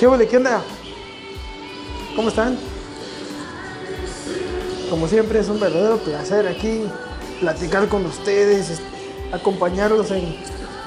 ¿Qué 0.00 0.06
huele? 0.06 0.26
¿Qué 0.26 0.38
onda? 0.38 0.62
¿Cómo 2.16 2.30
están? 2.30 2.58
Como 4.88 5.06
siempre 5.06 5.40
es 5.40 5.48
un 5.50 5.60
verdadero 5.60 5.98
placer 5.98 6.48
aquí 6.48 6.84
platicar 7.40 7.86
con 7.88 8.06
ustedes, 8.06 8.70
es- 8.70 8.80
acompañarlos 9.30 10.10
en 10.10 10.36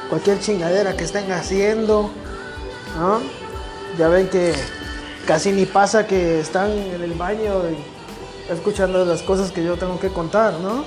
cualquier 0.09 0.39
chingadera 0.39 0.97
que 0.97 1.03
estén 1.03 1.31
haciendo, 1.31 2.09
¿no? 2.99 3.19
Ya 3.99 4.07
ven 4.09 4.27
que 4.29 4.53
casi 5.27 5.51
ni 5.51 5.67
pasa 5.67 6.07
que 6.07 6.39
están 6.39 6.71
en 6.71 7.03
el 7.03 7.13
baño 7.13 7.61
escuchando 8.49 9.05
las 9.05 9.21
cosas 9.21 9.51
que 9.51 9.63
yo 9.63 9.77
tengo 9.77 9.99
que 9.99 10.09
contar, 10.09 10.55
¿no? 10.55 10.85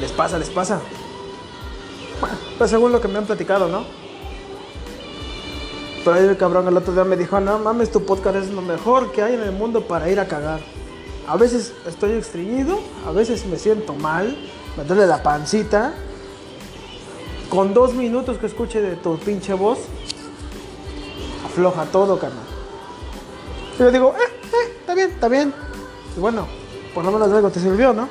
Les 0.00 0.12
pasa, 0.12 0.38
les 0.38 0.48
pasa. 0.48 0.80
Bueno, 2.20 2.36
pues 2.56 2.70
según 2.70 2.92
lo 2.92 3.00
que 3.00 3.08
me 3.08 3.18
han 3.18 3.26
platicado, 3.26 3.68
¿no? 3.68 3.84
El 6.16 6.36
cabrón 6.36 6.66
el 6.68 6.76
otro 6.76 6.92
día 6.92 7.04
me 7.04 7.16
dijo, 7.16 7.38
no 7.40 7.58
mames, 7.58 7.90
tu 7.90 8.04
podcast 8.04 8.36
es 8.36 8.50
lo 8.50 8.62
mejor 8.62 9.12
que 9.12 9.22
hay 9.22 9.34
en 9.34 9.42
el 9.42 9.52
mundo 9.52 9.86
para 9.86 10.08
ir 10.08 10.18
a 10.20 10.26
cagar. 10.26 10.60
A 11.26 11.36
veces 11.36 11.72
estoy 11.86 12.12
estreñido, 12.12 12.78
a 13.06 13.10
veces 13.12 13.44
me 13.46 13.58
siento 13.58 13.94
mal, 13.94 14.36
me 14.76 14.84
duele 14.84 15.06
la 15.06 15.22
pancita. 15.22 15.92
Con 17.50 17.74
dos 17.74 17.94
minutos 17.94 18.38
que 18.38 18.46
escuche 18.46 18.80
de 18.80 18.96
tu 18.96 19.18
pinche 19.18 19.54
voz, 19.54 19.78
afloja 21.44 21.84
todo, 21.86 22.18
carnal. 22.18 22.44
Y 23.76 23.78
yo 23.78 23.90
digo, 23.90 24.14
eh, 24.18 24.32
eh, 24.44 24.74
está 24.80 24.94
bien, 24.94 25.10
está 25.10 25.28
bien. 25.28 25.54
Y 26.16 26.20
bueno, 26.20 26.46
por 26.94 27.04
lo 27.04 27.12
menos 27.12 27.30
algo 27.30 27.50
te 27.50 27.60
sirvió, 27.60 27.92
¿no? 27.92 28.08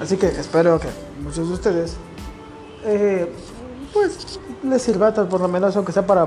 Así 0.00 0.16
que 0.16 0.26
espero 0.26 0.80
que 0.80 0.88
muchos 1.22 1.48
de 1.48 1.54
ustedes, 1.54 1.96
eh, 2.84 3.30
pues, 3.92 4.38
les 4.62 4.82
sirva 4.82 5.12
tal 5.14 5.28
por 5.28 5.40
lo 5.40 5.48
menos, 5.48 5.74
aunque 5.76 5.92
sea 5.92 6.06
para, 6.06 6.26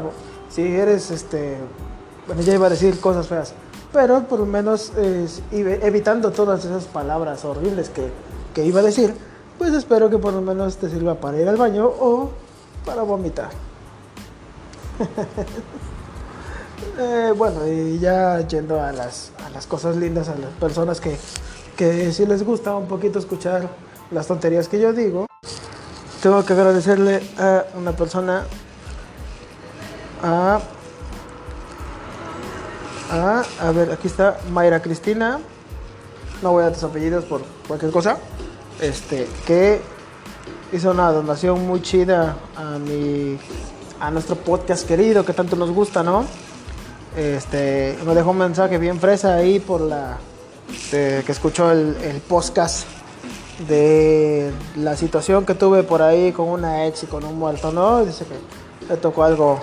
si 0.49 0.61
eres, 0.61 1.11
este, 1.11 1.57
bueno, 2.27 2.41
ya 2.41 2.53
iba 2.53 2.67
a 2.67 2.69
decir 2.69 2.99
cosas 2.99 3.27
feas, 3.27 3.53
pero 3.91 4.23
por 4.23 4.39
lo 4.39 4.45
menos 4.45 4.91
ev- 4.95 5.79
evitando 5.83 6.31
todas 6.31 6.65
esas 6.65 6.85
palabras 6.85 7.45
horribles 7.45 7.89
que, 7.89 8.09
que 8.53 8.65
iba 8.65 8.79
a 8.79 8.83
decir, 8.83 9.13
pues 9.57 9.73
espero 9.73 10.09
que 10.09 10.17
por 10.17 10.33
lo 10.33 10.41
menos 10.41 10.77
te 10.77 10.89
sirva 10.89 11.15
para 11.15 11.39
ir 11.39 11.47
al 11.47 11.57
baño 11.57 11.85
o 11.87 12.29
para 12.85 13.03
vomitar. 13.03 13.49
Eh, 16.99 17.33
bueno, 17.35 17.65
y 17.67 17.97
ya 17.97 18.45
yendo 18.47 18.79
a 18.81 18.91
las, 18.91 19.31
a 19.45 19.49
las 19.49 19.65
cosas 19.65 19.95
lindas, 19.95 20.27
a 20.29 20.35
las 20.35 20.51
personas 20.59 20.99
que, 20.99 21.17
que 21.77 22.11
sí 22.11 22.25
les 22.25 22.43
gusta 22.45 22.75
un 22.75 22.87
poquito 22.87 23.17
escuchar 23.19 23.67
las 24.11 24.27
tonterías 24.27 24.67
que 24.67 24.79
yo 24.79 24.93
digo, 24.93 25.25
tengo 26.23 26.45
que 26.45 26.53
agradecerle 26.53 27.21
a 27.37 27.65
una 27.75 27.91
persona, 27.91 28.45
a, 30.23 30.61
a, 33.11 33.43
a 33.59 33.71
ver, 33.71 33.91
aquí 33.91 34.07
está 34.07 34.39
Mayra 34.49 34.81
Cristina, 34.81 35.41
no 36.41 36.53
voy 36.53 36.61
a 36.61 36.67
dar 36.67 36.75
tus 36.75 36.83
apellidos 36.85 37.25
por 37.25 37.41
cualquier 37.67 37.91
cosa, 37.91 38.19
este, 38.79 39.27
que 39.45 39.81
hizo 40.71 40.91
una 40.91 41.11
donación 41.11 41.67
muy 41.67 41.81
chida 41.81 42.37
a 42.55 42.79
mi, 42.79 43.37
a 43.99 44.09
nuestro 44.09 44.37
podcast 44.37 44.87
querido 44.87 45.25
que 45.25 45.33
tanto 45.33 45.57
nos 45.57 45.71
gusta, 45.71 46.03
¿no? 46.03 46.23
Este, 47.17 47.97
me 48.05 48.15
dejó 48.15 48.31
un 48.31 48.37
mensaje 48.37 48.77
bien 48.77 48.97
fresa 48.97 49.35
ahí 49.35 49.59
por 49.59 49.81
la 49.81 50.19
que 50.89 51.25
escuchó 51.27 51.69
el, 51.69 51.97
el 52.01 52.21
podcast 52.21 52.87
de 53.59 54.51
la 54.75 54.95
situación 54.97 55.45
que 55.45 55.53
tuve 55.53 55.83
por 55.83 56.01
ahí 56.01 56.31
con 56.31 56.49
una 56.49 56.87
ex 56.87 57.03
y 57.03 57.07
con 57.07 57.23
un 57.23 57.37
muerto, 57.37 57.71
¿no? 57.71 58.03
Dice 58.05 58.25
que 58.25 58.35
le 58.89 58.97
tocó 58.97 59.23
algo 59.23 59.59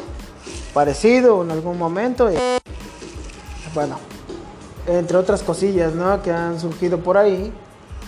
parecido 0.73 1.43
en 1.43 1.51
algún 1.51 1.77
momento 1.77 2.31
y 2.31 2.37
bueno, 3.75 3.99
entre 4.87 5.17
otras 5.17 5.43
cosillas, 5.43 5.95
¿no? 5.95 6.23
Que 6.23 6.31
han 6.31 6.61
surgido 6.61 6.99
por 6.99 7.17
ahí, 7.17 7.53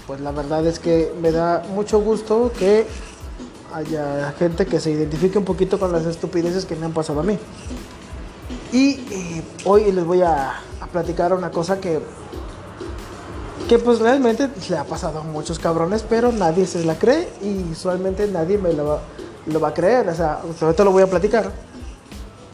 pues 0.06 0.20
la 0.20 0.30
verdad 0.30 0.66
es 0.66 0.78
que 0.78 1.12
me 1.20 1.32
da 1.32 1.64
mucho 1.74 2.00
gusto 2.00 2.52
que 2.58 2.86
haya 3.74 4.32
gente 4.38 4.66
que 4.66 4.80
se 4.80 4.90
identifique 4.90 5.38
un 5.38 5.44
poquito 5.44 5.78
con 5.78 5.92
las 5.92 6.06
estupideces 6.06 6.64
que 6.64 6.76
me 6.76 6.86
han 6.86 6.92
pasado 6.92 7.20
a 7.20 7.22
mí. 7.22 7.38
Y 8.72 9.04
eh, 9.10 9.42
hoy 9.64 9.90
les 9.92 10.04
voy 10.04 10.22
a, 10.22 10.60
a 10.80 10.86
platicar 10.86 11.32
una 11.32 11.50
cosa 11.50 11.80
que, 11.80 12.00
que 13.68 13.78
pues 13.78 14.00
realmente 14.00 14.48
le 14.68 14.76
ha 14.76 14.84
pasado 14.84 15.20
a 15.20 15.22
muchos 15.22 15.58
cabrones, 15.58 16.04
pero 16.08 16.32
nadie 16.32 16.66
se 16.66 16.84
la 16.84 16.98
cree 16.98 17.28
y 17.42 17.72
usualmente 17.72 18.26
nadie 18.26 18.58
me 18.58 18.72
lo 18.72 18.84
va, 18.84 19.00
lo 19.46 19.60
va 19.60 19.68
a 19.68 19.74
creer. 19.74 20.08
O 20.08 20.14
sea, 20.14 20.40
ahorita 20.60 20.84
lo 20.84 20.92
voy 20.92 21.02
a 21.02 21.06
platicar 21.06 21.50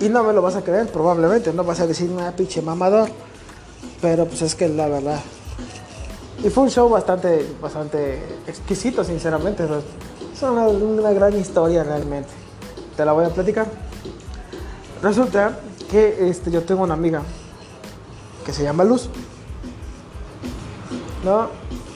y 0.00 0.08
no 0.08 0.22
me 0.22 0.32
lo 0.32 0.42
vas 0.42 0.56
a 0.56 0.62
creer, 0.62 0.86
probablemente. 0.88 1.52
No 1.52 1.64
vas 1.64 1.80
a 1.80 1.86
decir 1.86 2.10
una 2.10 2.32
pinche 2.32 2.62
mamador, 2.62 3.08
pero 4.00 4.26
pues 4.26 4.42
es 4.42 4.54
que 4.54 4.68
la 4.68 4.88
verdad. 4.88 5.20
Y 6.44 6.50
fue 6.50 6.64
un 6.64 6.70
show 6.70 6.88
bastante, 6.88 7.46
bastante 7.60 8.22
exquisito, 8.46 9.02
sinceramente. 9.02 9.64
Es 10.32 10.42
una, 10.42 10.68
una 10.68 11.10
gran 11.10 11.36
historia 11.36 11.82
realmente. 11.82 12.30
Te 12.96 13.04
la 13.04 13.12
voy 13.12 13.24
a 13.24 13.30
platicar. 13.30 13.66
Resulta 15.02 15.58
que 15.90 16.28
este, 16.28 16.50
yo 16.50 16.62
tengo 16.62 16.82
una 16.82 16.94
amiga 16.94 17.22
que 18.44 18.52
se 18.52 18.62
llama 18.62 18.84
Luz. 18.84 19.08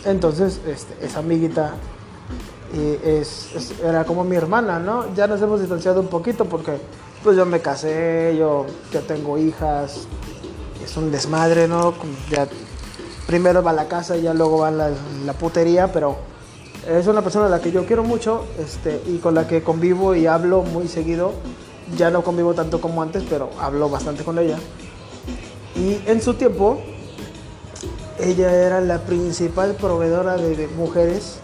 Entonces, 0.04 0.60
este, 0.66 1.04
esa 1.04 1.20
amiguita 1.20 1.74
eh, 2.74 3.20
es, 3.20 3.72
era 3.84 4.04
como 4.04 4.24
mi 4.24 4.36
hermana, 4.36 4.78
¿no? 4.78 5.14
Ya 5.14 5.26
nos 5.26 5.40
hemos 5.42 5.60
distanciado 5.60 6.00
un 6.00 6.08
poquito 6.08 6.44
porque 6.46 6.78
pues 7.22 7.36
yo 7.36 7.46
me 7.46 7.60
casé, 7.60 8.34
yo 8.36 8.66
ya 8.92 9.00
tengo 9.00 9.38
hijas, 9.38 10.06
es 10.84 10.96
un 10.96 11.12
desmadre, 11.12 11.68
¿no? 11.68 11.94
Primero 13.26 13.62
va 13.62 13.72
la 13.72 13.86
casa 13.86 14.16
y 14.16 14.22
ya 14.22 14.34
luego 14.34 14.58
va 14.58 14.70
la, 14.70 14.90
la 15.24 15.32
putería, 15.34 15.92
pero 15.92 16.16
es 16.88 17.06
una 17.06 17.22
persona 17.22 17.46
a 17.46 17.48
la 17.48 17.60
que 17.60 17.70
yo 17.70 17.86
quiero 17.86 18.02
mucho 18.02 18.44
este, 18.58 19.00
y 19.06 19.18
con 19.18 19.34
la 19.34 19.46
que 19.46 19.62
convivo 19.62 20.14
y 20.14 20.26
hablo 20.26 20.62
muy 20.62 20.88
seguido. 20.88 21.32
Ya 21.96 22.10
no 22.10 22.22
convivo 22.22 22.54
tanto 22.54 22.80
como 22.80 23.02
antes, 23.02 23.22
pero 23.28 23.50
hablo 23.60 23.88
bastante 23.88 24.24
con 24.24 24.38
ella. 24.38 24.56
Y 25.76 26.00
en 26.06 26.20
su 26.20 26.34
tiempo, 26.34 26.80
ella 28.22 28.52
era 28.54 28.80
la 28.80 28.98
principal 29.00 29.74
proveedora 29.74 30.36
de, 30.36 30.68
mujeres 30.68 31.38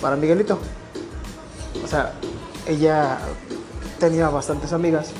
para 0.00 0.16
Miguelito. 0.16 0.58
O 1.84 1.86
sea, 1.86 2.12
ella 2.66 3.18
tenía 4.00 4.28
bastantes 4.30 4.72
amigas. 4.72 5.10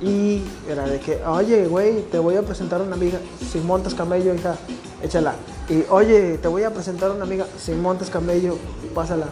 Y 0.00 0.42
era 0.68 0.86
de 0.86 0.98
que, 1.00 1.22
oye, 1.24 1.66
güey, 1.66 2.02
te 2.02 2.18
voy 2.18 2.36
a 2.36 2.42
presentar 2.42 2.80
una 2.80 2.96
amiga. 2.96 3.18
Si 3.50 3.58
montas 3.58 3.94
camello, 3.94 4.34
hija, 4.34 4.56
échala. 5.02 5.34
Y, 5.68 5.84
oye, 5.90 6.38
te 6.38 6.48
voy 6.48 6.62
a 6.62 6.72
presentar 6.72 7.10
una 7.10 7.24
amiga. 7.24 7.46
Si 7.58 7.72
montas 7.72 8.08
camello, 8.08 8.56
pásala. 8.94 9.26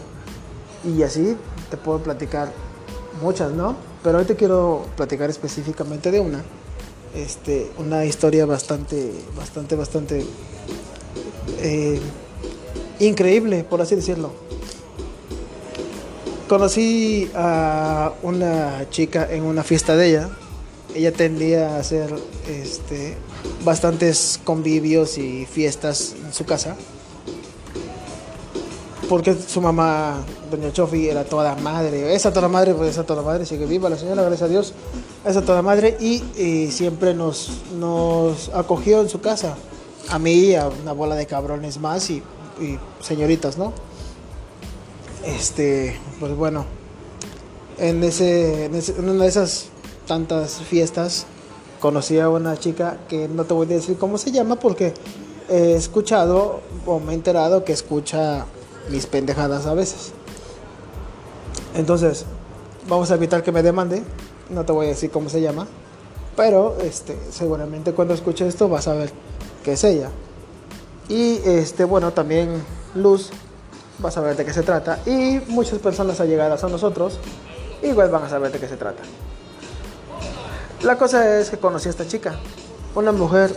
Y 0.85 1.03
así 1.03 1.37
te 1.71 1.77
puedo 1.77 2.01
platicar 2.01 2.51
muchas, 3.23 3.53
¿no? 3.53 3.77
Pero 4.03 4.19
hoy 4.19 4.25
te 4.25 4.37
quiero 4.37 4.85
platicar 4.97 5.31
específicamente 5.31 6.11
de 6.11 6.21
una. 6.21 6.43
Este, 7.15 7.71
una 7.79 8.05
historia 8.05 8.45
bastante, 8.45 9.13
bastante, 9.37 9.77
bastante 9.77 10.27
eh, 11.61 12.01
increíble, 12.99 13.63
por 13.63 13.81
así 13.81 13.95
decirlo. 13.95 14.33
Conocí 16.49 17.31
a 17.35 18.13
una 18.23 18.89
chica 18.91 19.29
en 19.31 19.45
una 19.45 19.63
fiesta 19.63 19.97
de 19.97 20.09
ella. 20.09 20.31
Ella 20.95 21.13
tendía 21.13 21.77
a 21.77 21.79
hacer 21.79 22.15
este, 22.49 23.17
bastantes 23.65 24.41
convivios 24.45 25.17
y 25.17 25.47
fiestas 25.47 26.15
en 26.25 26.33
su 26.33 26.45
casa. 26.45 26.77
Porque 29.09 29.35
su 29.35 29.61
mamá, 29.61 30.25
doña 30.51 30.73
Chofi, 30.73 31.09
era 31.09 31.25
toda 31.25 31.55
madre. 31.57 32.15
Esa 32.15 32.33
toda 32.33 32.49
madre, 32.49 32.75
pues 32.75 32.91
esa 32.91 33.05
toda 33.05 33.23
madre, 33.23 33.47
sigue 33.47 33.67
viva 33.67 33.89
la 33.89 33.99
señora, 33.99 34.23
gracias 34.23 34.43
a 34.43 34.49
Dios. 34.49 34.75
Esa 35.25 35.43
toda 35.43 35.63
madre. 35.63 35.97
Y, 36.01 36.23
eh, 36.37 36.71
siempre 36.71 37.15
nos, 37.15 37.51
nos 37.79 38.51
acogió 38.51 39.01
en 39.01 39.09
su 39.09 39.21
casa. 39.21 39.57
A 40.11 40.19
mí 40.19 40.55
a 40.55 40.69
una 40.69 40.93
bola 40.93 41.15
de 41.15 41.27
cabrones 41.27 41.79
más 41.79 42.11
y, 42.11 42.23
señoritas, 43.01 43.59
¿no? 43.59 43.73
Este, 45.25 45.99
pues 46.21 46.37
bueno, 46.37 46.67
en, 47.79 48.05
ese, 48.05 48.67
en, 48.67 48.75
en 48.75 49.09
una 49.09 49.25
de 49.25 49.31
esas 49.31 49.67
tantas 50.07 50.61
fiestas 50.61 51.27
conocí 51.81 52.19
a 52.19 52.29
una 52.29 52.59
chica 52.59 52.99
que 53.09 53.29
no 53.29 53.45
te 53.45 53.55
voy 53.55 53.67
a 53.67 53.71
decir 53.71 53.97
cómo 53.97 54.19
se 54.19 54.31
llama 54.31 54.57
porque 54.57 54.95
he 55.49 55.75
escuchado 55.75 56.61
o 56.87 57.01
me 57.01 57.13
he 57.13 57.15
enterado 57.15 57.65
que 57.65 57.73
escucha 57.73 58.47
mis 58.91 59.07
pendejadas 59.07 59.67
a 59.67 59.75
veces. 59.75 60.13
Entonces, 61.75 62.25
vamos 62.89 63.11
a 63.11 63.15
evitar 63.15 63.43
que 63.43 63.53
me 63.53 63.63
demande, 63.63 64.03
no 64.51 64.65
te 64.65 64.73
voy 64.73 64.87
a 64.87 64.89
decir 64.91 65.11
cómo 65.11 65.29
se 65.29 65.41
llama, 65.41 65.67
pero 66.37 66.77
este, 66.81 67.17
seguramente 67.31 67.93
cuando 67.93 68.15
escuche 68.15 68.47
esto 68.47 68.69
vas 68.69 68.89
a 68.89 68.95
ver 68.95 69.13
que 69.63 69.73
es 69.73 69.85
ella. 69.85 70.11
Y 71.09 71.41
este, 71.45 71.85
bueno, 71.85 72.13
también 72.13 72.63
Luz, 72.95 73.31
vas 73.99 74.17
a 74.17 74.21
ver 74.21 74.37
de 74.37 74.45
qué 74.45 74.53
se 74.53 74.63
trata. 74.63 75.01
Y 75.07 75.41
muchas 75.49 75.79
personas 75.79 76.21
allegadas 76.21 76.65
a 76.65 76.69
nosotros, 76.69 77.19
igual 77.83 78.11
van 78.11 78.25
a 78.25 78.29
saber 78.29 78.53
de 78.53 78.59
qué 78.59 78.69
se 78.69 78.77
trata. 78.77 79.03
La 80.83 80.97
cosa 80.99 81.39
es 81.39 81.51
que 81.51 81.59
conocí 81.59 81.89
a 81.89 81.91
esta 81.91 82.07
chica, 82.07 82.35
una 82.95 83.13
mujer 83.13 83.57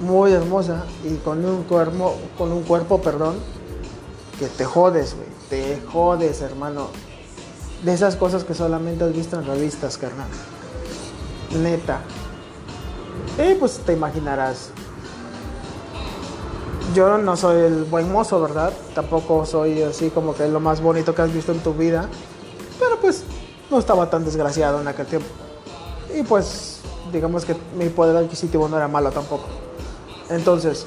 muy 0.00 0.32
hermosa 0.32 0.84
y 1.04 1.16
con 1.16 1.44
un 1.44 1.62
cuerpo, 1.64 2.16
con 2.36 2.52
un 2.52 2.62
cuerpo, 2.62 3.00
perdón, 3.00 3.36
que 4.38 4.46
te 4.46 4.64
jodes, 4.64 5.14
güey, 5.14 5.28
te 5.48 5.80
jodes, 5.92 6.40
hermano. 6.40 6.88
De 7.82 7.94
esas 7.94 8.16
cosas 8.16 8.44
que 8.44 8.54
solamente 8.54 9.04
has 9.04 9.12
visto 9.12 9.38
en 9.38 9.46
revistas, 9.46 9.96
carnal. 9.96 10.28
Neta. 11.62 12.00
Y 13.38 13.54
pues 13.54 13.78
te 13.78 13.92
imaginarás. 13.92 14.70
Yo 16.94 17.18
no 17.18 17.36
soy 17.36 17.62
el 17.62 17.84
buen 17.84 18.10
mozo, 18.10 18.40
¿verdad? 18.40 18.72
Tampoco 18.94 19.46
soy 19.46 19.82
así 19.82 20.10
como 20.10 20.34
que 20.34 20.48
lo 20.48 20.60
más 20.60 20.80
bonito 20.80 21.14
que 21.14 21.22
has 21.22 21.32
visto 21.32 21.52
en 21.52 21.60
tu 21.60 21.72
vida. 21.72 22.08
Pero 22.78 23.00
pues 23.00 23.22
no 23.70 23.78
estaba 23.78 24.10
tan 24.10 24.24
desgraciado 24.24 24.80
en 24.80 24.88
aquel 24.88 25.06
tiempo. 25.06 25.28
Y 26.14 26.22
pues 26.22 26.80
digamos 27.12 27.44
que 27.44 27.56
mi 27.76 27.88
poder 27.88 28.16
adquisitivo 28.16 28.68
no 28.68 28.76
era 28.76 28.88
malo 28.88 29.10
tampoco. 29.10 29.46
Entonces, 30.28 30.86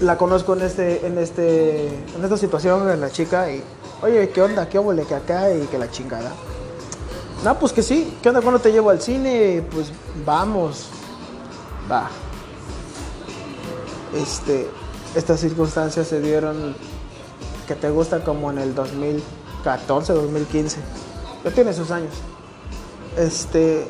la 0.00 0.18
conozco 0.18 0.54
en 0.54 0.62
este, 0.62 1.06
en 1.06 1.18
este, 1.18 1.86
en 1.86 2.24
esta 2.24 2.36
situación, 2.36 2.90
en 2.90 3.00
la 3.00 3.10
chica, 3.10 3.50
y 3.50 3.62
oye, 4.02 4.28
¿qué 4.30 4.42
onda? 4.42 4.68
¿Qué 4.68 4.78
óvole 4.78 5.04
que 5.04 5.14
acá 5.14 5.52
y 5.52 5.66
que 5.66 5.78
la 5.78 5.90
chingada? 5.90 6.32
No, 7.44 7.58
pues 7.58 7.72
que 7.72 7.82
sí, 7.82 8.16
¿qué 8.22 8.28
onda 8.28 8.40
cuando 8.40 8.60
te 8.60 8.72
llevo 8.72 8.90
al 8.90 9.00
cine? 9.00 9.64
Pues 9.70 9.92
vamos, 10.24 10.86
va. 11.90 12.08
Este, 14.14 14.68
estas 15.14 15.40
circunstancias 15.40 16.08
se 16.08 16.20
dieron 16.20 16.74
que 17.66 17.74
te 17.74 17.90
gusta 17.90 18.24
como 18.24 18.50
en 18.50 18.58
el 18.58 18.74
2014, 18.74 20.12
2015. 20.12 20.78
Ya 21.44 21.50
tiene 21.50 21.72
sus 21.72 21.90
años. 21.90 22.14
Este, 23.16 23.86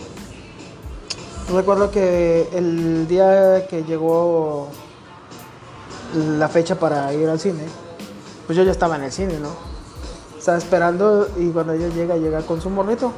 recuerdo 1.52 1.91
que 1.91 2.49
el 2.52 3.06
día 3.09 3.67
que 3.69 3.85
llegó 3.85 4.69
la 6.14 6.49
fecha 6.49 6.76
para 6.76 7.12
ir 7.12 7.29
al 7.29 7.41
cine, 7.41 7.64
pues 8.47 8.56
yo 8.56 8.62
ya 8.62 8.73
estaba 8.73 8.97
en 8.97 9.05
el 9.05 9.12
cine, 9.12 9.38
¿no? 9.38 9.65
Estaba 10.46 10.58
esperando 10.58 11.28
y 11.37 11.48
cuando 11.48 11.72
ella 11.72 11.88
llega, 11.88 12.16
llega 12.16 12.40
con 12.43 12.60
su 12.60 12.70
morrito. 12.70 13.10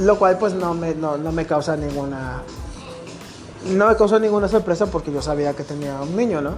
Lo 0.00 0.18
cual 0.18 0.36
pues 0.36 0.52
no 0.52 0.74
me, 0.74 0.94
no, 0.94 1.16
no 1.16 1.32
me 1.32 1.46
causa 1.46 1.78
ninguna... 1.78 2.42
No 3.70 3.88
me 3.88 3.96
causó 3.96 4.20
ninguna 4.20 4.48
sorpresa 4.48 4.84
porque 4.84 5.10
yo 5.10 5.22
sabía 5.22 5.54
que 5.54 5.64
tenía 5.64 5.98
un 6.02 6.14
niño, 6.14 6.42
¿no? 6.42 6.50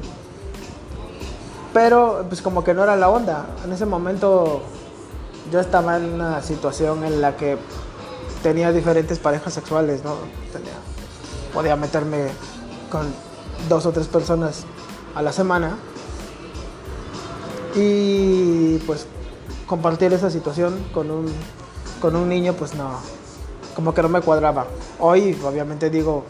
Pero 1.73 2.25
pues 2.29 2.43
como 2.43 2.65
que 2.65 2.75
no 2.75 2.83
era 2.83 2.97
la 2.97 3.09
onda. 3.09 3.47
En 3.65 3.73
ese 3.73 3.87
momento 3.87 4.63
yo 5.53 5.61
estaba 5.61 5.99
en 5.99 6.15
una 6.15 6.43
situación 6.43 7.05
en 7.05 7.21
la 7.21 7.37
que 7.37 7.57
tenía 8.43 8.73
diferentes 8.73 9.21
parejas 9.21 9.55
sexuales, 9.55 10.03
¿no? 10.03 10.17
Tenía, 10.53 10.75
podía 11.55 11.77
meterme 11.77 12.31
con 12.91 13.07
dos 13.69 13.87
o 13.87 13.93
tres 13.93 14.09
personas 14.09 14.65
a 15.15 15.23
la 15.23 15.33
semana 15.33 15.79
y 17.77 18.79
pues 18.87 19.07
compartir 19.67 20.13
esa 20.13 20.31
situación 20.31 20.75
con 20.95 21.11
un, 21.11 21.27
con 22.01 22.17
un 22.17 22.29
niño 22.29 22.55
pues 22.55 22.75
no, 22.75 22.91
como 23.75 23.93
que 23.95 24.03
no 24.03 24.09
me 24.09 24.23
cuadraba. 24.23 24.67
Hoy 24.99 25.39
obviamente 25.45 25.91
digo, 25.91 26.25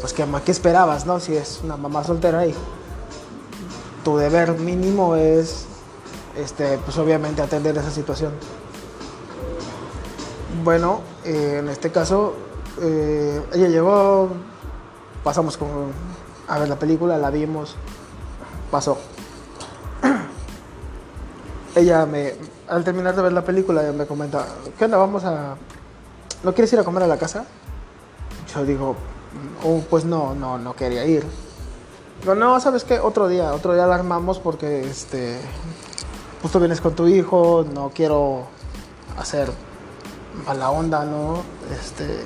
pues 0.00 0.12
que 0.12 0.26
qué 0.44 0.50
esperabas, 0.50 1.06
¿no? 1.06 1.20
Si 1.20 1.36
es 1.36 1.60
una 1.62 1.76
mamá 1.76 2.02
soltera 2.04 2.44
y 2.46 2.54
tu 4.02 4.16
deber 4.16 4.58
mínimo 4.58 5.14
es 5.14 5.66
este, 6.36 6.78
pues 6.78 6.98
obviamente 6.98 7.40
atender 7.40 7.78
esa 7.78 7.90
situación. 7.90 8.32
Bueno, 10.64 11.00
eh, 11.24 11.58
en 11.60 11.68
este 11.68 11.90
caso, 11.90 12.34
eh, 12.80 13.40
ella 13.52 13.68
llegó, 13.68 14.28
pasamos 15.22 15.56
con, 15.56 15.68
a 16.48 16.58
ver 16.58 16.68
la 16.68 16.78
película, 16.78 17.16
la 17.18 17.30
vimos, 17.30 17.76
pasó. 18.70 18.98
Ella 21.74 22.06
me, 22.06 22.34
al 22.68 22.84
terminar 22.84 23.16
de 23.16 23.22
ver 23.22 23.32
la 23.32 23.44
película, 23.44 23.82
me 23.92 24.06
comenta, 24.06 24.46
¿qué 24.78 24.84
onda? 24.84 24.98
Vamos 24.98 25.24
a, 25.24 25.56
¿no 26.42 26.54
quieres 26.54 26.72
ir 26.72 26.78
a 26.78 26.84
comer 26.84 27.02
a 27.02 27.06
la 27.06 27.16
casa? 27.16 27.44
Yo 28.54 28.64
digo, 28.64 28.94
oh, 29.64 29.82
pues 29.90 30.04
no, 30.04 30.34
no, 30.34 30.58
no 30.58 30.74
quería 30.74 31.04
ir. 31.04 31.24
Digo, 32.20 32.34
no, 32.34 32.60
¿sabes 32.60 32.84
qué? 32.84 33.00
Otro 33.00 33.28
día, 33.28 33.52
otro 33.52 33.74
día 33.74 33.86
la 33.86 33.96
armamos 33.96 34.38
porque, 34.38 34.82
este, 34.82 35.38
pues 36.40 36.56
vienes 36.58 36.80
con 36.80 36.94
tu 36.94 37.08
hijo, 37.08 37.64
no 37.74 37.90
quiero 37.94 38.46
hacer 39.18 39.50
mala 40.46 40.70
onda, 40.70 41.04
¿no? 41.04 41.42
Este, 41.72 42.20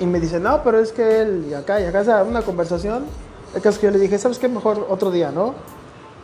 y 0.00 0.06
me 0.06 0.20
dice, 0.20 0.38
no, 0.38 0.62
pero 0.62 0.78
es 0.78 0.92
que 0.92 1.22
él, 1.22 1.46
y 1.50 1.54
acá, 1.54 1.80
y 1.80 1.84
acá, 1.84 2.22
o 2.22 2.24
una 2.24 2.42
conversación. 2.42 3.06
El 3.54 3.62
caso 3.62 3.80
que 3.80 3.86
yo 3.86 3.92
le 3.92 3.98
dije, 3.98 4.18
¿sabes 4.18 4.38
qué? 4.38 4.48
Mejor 4.48 4.86
otro 4.88 5.10
día, 5.10 5.32
¿no? 5.32 5.54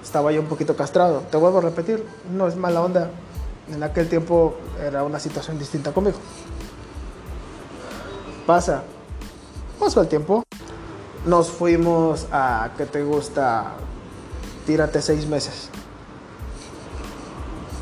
Estaba 0.04 0.30
yo 0.30 0.40
un 0.40 0.46
poquito 0.46 0.76
castrado. 0.76 1.24
Te 1.30 1.36
vuelvo 1.36 1.58
a 1.58 1.62
repetir, 1.62 2.06
no 2.32 2.46
es 2.46 2.54
mala 2.54 2.82
onda. 2.82 3.10
En 3.72 3.82
aquel 3.82 4.08
tiempo 4.08 4.54
era 4.80 5.02
una 5.02 5.18
situación 5.18 5.58
distinta 5.58 5.90
conmigo. 5.92 6.18
Pasa. 8.46 8.84
Pasó 9.80 10.02
el 10.02 10.06
tiempo. 10.06 10.44
Nos 11.26 11.48
fuimos 11.48 12.28
a, 12.30 12.70
¿qué 12.76 12.86
te 12.86 13.02
gusta? 13.02 13.72
Tírate 14.66 15.02
seis 15.02 15.26
meses 15.26 15.70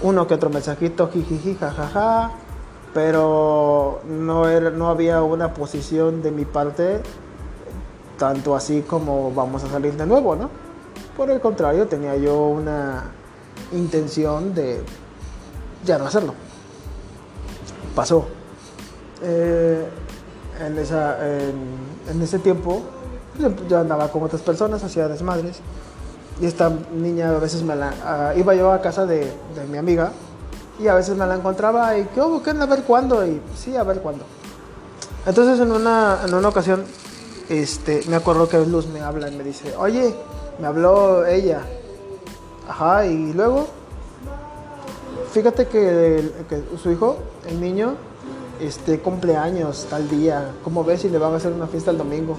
uno 0.03 0.27
que 0.27 0.35
otro 0.35 0.51
mensajito, 0.51 1.09
jijiji, 1.09 1.55
jajaja, 1.55 2.33
pero 2.93 4.01
no, 4.07 4.49
era, 4.49 4.71
no 4.71 4.89
había 4.89 5.23
una 5.23 5.55
posición 5.55 6.23
de 6.23 6.31
mi 6.31 6.45
parte 6.45 7.01
tanto 8.19 8.55
así 8.55 8.83
como 8.83 9.33
vamos 9.33 9.65
a 9.65 9.69
salir 9.69 9.95
de 9.95 10.07
nuevo, 10.07 10.37
¿no? 10.37 10.51
Por 11.17 11.31
el 11.31 11.41
contrario, 11.41 11.87
tenía 11.87 12.17
yo 12.17 12.47
una 12.47 13.05
intención 13.73 14.55
de 14.55 14.83
ya 15.85 15.99
no 15.99 16.07
hacerlo. 16.07 16.35
Pasó. 17.95 18.27
Eh, 19.23 19.87
en, 20.61 20.79
esa, 20.79 21.19
en, 21.29 22.23
ese 22.23 22.39
tiempo 22.39 22.83
yo 23.69 23.79
andaba 23.79 24.09
con 24.09 24.23
otras 24.23 24.43
personas, 24.43 24.83
hacía 24.85 25.09
desmadres 25.09 25.61
y 26.41 26.47
esta 26.47 26.71
niña 26.93 27.31
a 27.31 27.39
veces 27.39 27.63
me 27.63 27.77
la... 27.77 27.95
Ah, 28.05 28.33
iba 28.37 28.55
yo 28.55 28.73
a 28.73 28.81
casa 28.81 29.07
de, 29.07 29.33
mi 29.71 29.79
amiga 29.79 30.13
y 30.79 30.89
a 30.89 30.95
veces 30.95 31.17
me 31.17 31.27
la 31.27 31.37
encontraba 31.37 31.97
y, 31.97 32.05
¿qué 32.07 32.21
hubo? 32.21 32.43
¿Qué 32.43 32.51
A 32.51 32.67
ver 32.67 32.83
cuándo. 32.83 33.25
Y 33.27 33.41
sí, 33.57 33.77
a 33.77 33.83
ver 33.83 34.01
cuándo. 34.01 34.25
Entonces 35.27 35.61
en 35.61 35.71
una, 35.71 36.19
en 36.27 36.35
una 36.35 36.49
ocasión 36.49 36.85
este, 37.49 38.03
me 38.09 38.17
acuerdo 38.17 38.49
que 38.49 38.59
Luz 38.67 38.87
me 38.87 39.01
habla 39.01 39.29
y 39.29 39.37
me 39.37 39.45
dice, 39.45 39.75
oye, 39.77 40.15
me 40.63 40.67
habló 40.67 41.27
ella. 41.27 41.61
Ajá, 42.67 43.05
y 43.05 43.35
luego, 43.35 43.67
fíjate 45.33 45.67
que, 45.67 46.31
su 46.81 46.91
hijo, 46.91 47.19
el 47.47 47.61
niño, 47.61 47.97
este, 48.61 49.01
cumpleaños 49.01 49.87
tal 49.91 50.09
día. 50.09 50.53
¿Cómo 50.65 50.85
ves 50.85 51.03
si 51.03 51.11
le 51.11 51.19
van 51.19 51.35
a 51.35 51.37
hacer 51.37 51.53
una 51.53 51.67
fiesta 51.67 51.91
el 51.91 51.99
domingo? 51.99 52.39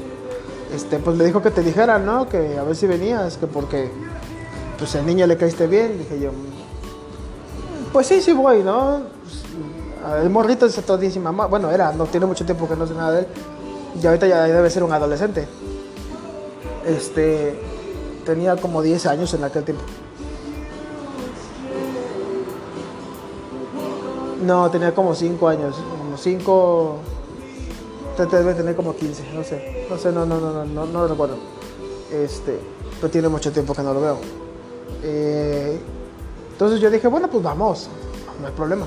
este, 0.74 0.98
pues 0.98 1.16
me 1.16 1.24
dijo 1.24 1.42
que 1.42 1.52
te 1.52 1.62
dijera, 1.62 2.00
¿no? 2.00 2.28
Que 2.28 2.58
a 2.58 2.64
ver 2.64 2.76
si 2.76 2.88
venías, 2.88 3.38
que 3.38 3.46
porque 3.46 3.92
pues 4.80 4.96
al 4.96 5.06
niño 5.06 5.28
le 5.28 5.38
caíste 5.38 5.68
bien. 5.68 6.00
Dije 6.00 6.20
yo, 6.20 6.32
pues 7.92 8.08
sí, 8.08 8.22
sí 8.22 8.34
voy, 8.34 8.64
¿no? 8.64 9.02
Pues, 9.22 10.24
el 10.24 10.30
morrito 10.30 10.66
es 10.66 10.76
todísima, 10.76 11.32
bueno, 11.32 11.70
era, 11.72 11.94
no 11.94 12.06
tiene 12.06 12.26
mucho 12.26 12.44
tiempo 12.46 12.68
que 12.68 12.76
no 12.76 12.88
sé 12.88 12.94
nada 12.94 13.12
de 13.12 13.20
él. 13.20 13.28
Y 14.02 14.08
ahorita 14.08 14.28
ya 14.28 14.44
debe 14.44 14.70
ser 14.70 14.84
un 14.84 14.92
adolescente. 14.92 15.48
Este, 16.86 17.73
tenía 18.26 18.56
como 18.56 18.82
10 18.82 19.06
años 19.08 19.34
en 19.34 19.44
aquel 19.44 19.64
tiempo. 19.64 19.84
No, 24.46 24.70
tenía 24.70 24.94
como 24.94 25.16
5 25.16 25.48
años, 25.48 25.76
como 25.76 26.18
5, 26.18 26.98
debe 28.30 28.54
tener 28.54 28.76
como 28.76 28.96
15, 28.96 29.24
no 29.34 29.44
sé. 29.44 29.86
No 29.90 29.98
sé, 29.98 30.12
no, 30.12 30.26
no, 30.26 30.40
no, 30.40 30.66
no, 30.66 30.86
no, 30.86 31.08
recuerdo. 31.08 31.38
Este, 32.12 32.60
pero 33.00 33.10
tiene 33.10 33.30
mucho 33.30 33.52
tiempo 33.52 33.74
que 33.74 33.82
no 33.82 33.94
lo 33.94 34.02
veo. 34.02 34.18
Eh, 35.04 35.80
entonces 36.52 36.80
yo 36.80 36.90
dije, 36.90 37.08
bueno, 37.08 37.30
pues 37.30 37.42
vamos, 37.44 37.90
no 38.42 38.48
hay 38.48 38.54
problema. 38.54 38.86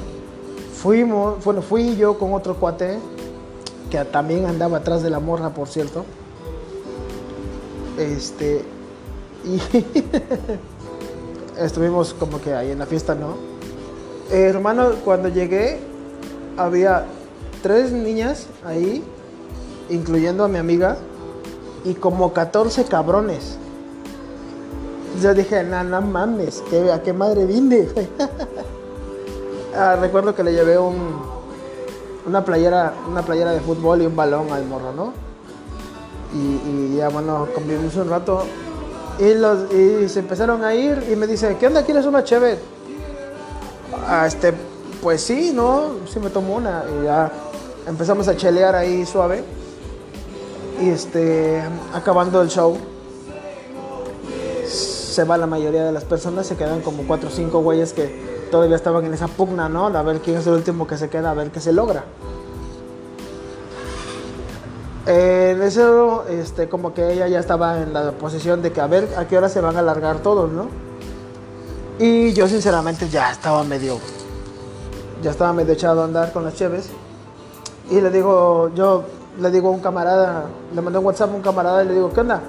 Fuimos, 0.74 1.42
bueno, 1.44 1.62
fui 1.62 1.96
yo 1.96 2.18
con 2.18 2.34
otro 2.34 2.56
cuate 2.56 2.98
que 3.90 4.04
también 4.04 4.46
andaba 4.46 4.78
atrás 4.78 5.02
de 5.02 5.10
la 5.10 5.20
morra, 5.20 5.50
por 5.50 5.68
cierto. 5.68 6.04
Este, 7.98 8.62
y 9.46 9.60
estuvimos 11.58 12.12
como 12.14 12.40
que 12.40 12.52
ahí 12.54 12.72
en 12.72 12.80
la 12.80 12.86
fiesta, 12.86 13.14
¿no? 13.14 13.56
hermano, 14.30 14.90
cuando 15.04 15.28
llegué, 15.28 15.78
había 16.56 17.06
tres 17.62 17.92
niñas 17.92 18.48
ahí 18.64 19.04
incluyendo 19.88 20.44
a 20.44 20.48
mi 20.48 20.58
amiga, 20.58 20.96
y 21.84 21.94
como 21.94 22.32
14 22.32 22.84
cabrones. 22.84 23.58
Yo 25.22 25.32
dije, 25.34 25.62
no, 25.64 25.82
no 25.84 26.02
mames, 26.02 26.62
¿a 26.92 27.02
qué 27.02 27.12
madre 27.12 27.46
vine? 27.46 27.88
ah, 29.76 29.96
recuerdo 30.00 30.34
que 30.34 30.42
le 30.42 30.52
llevé 30.52 30.78
un, 30.78 31.22
una 32.26 32.44
playera, 32.44 32.92
una 33.08 33.22
playera 33.22 33.52
de 33.52 33.60
fútbol 33.60 34.02
y 34.02 34.06
un 34.06 34.16
balón 34.16 34.50
al 34.52 34.66
morro, 34.66 34.92
¿no? 34.92 35.12
Y, 36.34 36.68
y 36.68 36.96
ya 36.96 37.08
bueno, 37.08 37.46
convivimos 37.54 37.94
un 37.96 38.10
rato 38.10 38.42
y, 39.18 39.34
los, 39.34 39.72
y 39.72 40.08
se 40.08 40.20
empezaron 40.20 40.64
a 40.64 40.74
ir 40.74 41.06
y 41.10 41.16
me 41.16 41.26
dice, 41.26 41.56
¿qué 41.58 41.66
onda? 41.66 41.84
¿Quieres 41.84 42.06
una 42.06 42.22
chévere? 42.22 42.58
Ah, 44.06 44.26
este, 44.26 44.52
pues 45.02 45.22
sí, 45.22 45.52
¿no? 45.54 45.96
Sí 46.12 46.20
me 46.20 46.30
tomo 46.30 46.56
una 46.56 46.84
y 47.00 47.04
ya 47.04 47.30
empezamos 47.86 48.28
a 48.28 48.36
chelear 48.36 48.74
ahí 48.74 49.06
suave 49.06 49.42
y 50.80 50.90
este, 50.90 51.62
acabando 51.94 52.42
el 52.42 52.48
show 52.48 52.76
se 55.16 55.24
va 55.24 55.38
la 55.38 55.46
mayoría 55.46 55.82
de 55.82 55.92
las 55.92 56.04
personas, 56.04 56.46
se 56.46 56.56
quedan 56.56 56.82
como 56.82 57.04
cuatro 57.06 57.30
o 57.30 57.32
cinco 57.32 57.62
güeyes 57.62 57.94
que 57.94 58.46
todavía 58.50 58.76
estaban 58.76 59.06
en 59.06 59.14
esa 59.14 59.28
pugna, 59.28 59.66
¿no? 59.66 59.86
A 59.86 60.02
ver 60.02 60.20
quién 60.20 60.36
es 60.36 60.46
el 60.46 60.52
último 60.52 60.86
que 60.86 60.98
se 60.98 61.08
queda, 61.08 61.30
a 61.30 61.34
ver 61.34 61.50
qué 61.50 61.58
se 61.60 61.72
logra. 61.72 62.04
En 65.06 65.62
eso, 65.62 66.24
este, 66.28 66.68
como 66.68 66.92
que 66.92 67.12
ella 67.12 67.28
ya 67.28 67.38
estaba 67.38 67.80
en 67.80 67.92
la 67.92 68.10
posición 68.10 68.60
de 68.60 68.72
que 68.72 68.80
a 68.80 68.88
ver 68.88 69.08
a 69.16 69.28
qué 69.28 69.38
hora 69.38 69.48
se 69.48 69.60
van 69.60 69.76
a 69.76 69.78
alargar 69.78 70.18
todos, 70.18 70.50
¿no? 70.50 70.66
Y 72.00 72.32
yo 72.32 72.48
sinceramente 72.48 73.08
ya 73.08 73.30
estaba 73.30 73.62
medio, 73.62 73.98
ya 75.22 75.30
estaba 75.30 75.52
medio 75.52 75.74
echado 75.74 76.02
a 76.02 76.04
andar 76.06 76.32
con 76.32 76.44
las 76.44 76.54
cheves. 76.54 76.90
Y 77.88 78.00
le 78.00 78.10
digo, 78.10 78.72
yo 78.74 79.04
le 79.40 79.50
digo 79.52 79.68
a 79.68 79.70
un 79.70 79.80
camarada, 79.80 80.46
le 80.74 80.82
mandé 80.82 80.98
un 80.98 81.06
WhatsApp 81.06 81.30
a 81.30 81.34
un 81.36 81.42
camarada 81.42 81.84
y 81.84 81.86
le 81.86 81.94
digo, 81.94 82.12
¿qué 82.12 82.20
onda? 82.20 82.40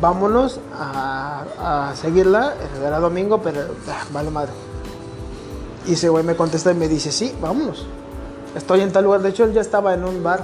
Vámonos 0.00 0.58
a, 0.76 1.44
a 1.60 1.94
seguirla, 1.94 2.54
era 2.84 2.98
domingo, 2.98 3.40
pero 3.40 3.60
ah, 3.88 4.22
madre. 4.32 4.52
Y 5.86 5.92
ese 5.92 6.08
güey 6.08 6.24
me 6.24 6.34
contesta 6.34 6.72
y 6.72 6.74
me 6.74 6.88
dice, 6.88 7.12
sí, 7.12 7.32
vámonos. 7.40 7.86
Estoy 8.56 8.80
en 8.80 8.90
tal 8.90 9.04
lugar. 9.04 9.22
De 9.22 9.28
hecho, 9.28 9.44
él 9.44 9.52
ya 9.52 9.60
estaba 9.60 9.94
en 9.94 10.04
un 10.04 10.24
bar 10.24 10.40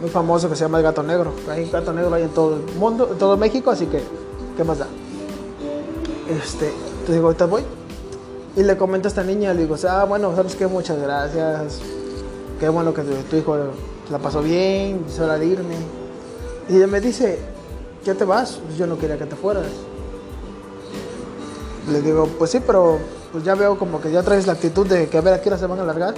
muy 0.00 0.10
famoso 0.10 0.48
que 0.48 0.56
se 0.56 0.64
llama 0.64 0.78
El 0.78 0.84
Gato 0.84 1.02
Negro. 1.02 1.32
Hay 1.48 1.68
Gato 1.70 1.92
Negro 1.92 2.14
ahí 2.14 2.22
en 2.22 2.30
todo 2.30 2.56
el 2.56 2.74
mundo, 2.76 3.08
en 3.12 3.18
todo 3.18 3.36
México, 3.36 3.70
así 3.70 3.86
que, 3.86 4.02
¿qué 4.56 4.64
más 4.64 4.78
da? 4.78 4.86
Este, 6.28 6.72
te 7.06 7.12
digo, 7.12 7.26
ahorita 7.26 7.46
voy. 7.46 7.62
Y 8.56 8.62
le 8.62 8.76
comento 8.76 9.08
a 9.08 9.10
esta 9.10 9.24
niña, 9.24 9.52
le 9.52 9.62
digo, 9.62 9.76
ah, 9.88 10.04
bueno, 10.04 10.34
¿sabes 10.34 10.54
qué? 10.54 10.66
Muchas 10.66 10.98
gracias. 11.00 11.80
Qué 12.60 12.68
bueno 12.68 12.94
que 12.94 13.02
tu, 13.02 13.36
hijo 13.36 13.56
la 14.10 14.18
pasó 14.18 14.40
bien, 14.42 15.04
hora 15.20 15.38
de 15.38 15.46
irme. 15.46 15.76
Y 16.68 16.76
ella 16.76 16.86
me 16.86 17.00
dice, 17.00 17.38
¿ya 18.04 18.14
te 18.14 18.24
vas? 18.24 18.60
Pues 18.64 18.78
yo 18.78 18.86
no 18.86 18.96
quería 18.96 19.18
que 19.18 19.26
te 19.26 19.36
fueras. 19.36 19.66
Le 21.90 22.00
digo, 22.00 22.28
pues 22.38 22.50
sí, 22.50 22.60
pero 22.64 22.98
pues 23.32 23.44
ya 23.44 23.54
veo 23.54 23.76
como 23.76 24.00
que 24.00 24.10
ya 24.10 24.22
traes 24.22 24.46
la 24.46 24.54
actitud 24.54 24.86
de 24.86 25.08
que 25.08 25.18
a 25.18 25.20
ver 25.20 25.34
a 25.34 25.40
qué 25.42 25.48
hora 25.48 25.58
se 25.58 25.66
van 25.66 25.80
a 25.80 25.82
alargar. 25.82 26.14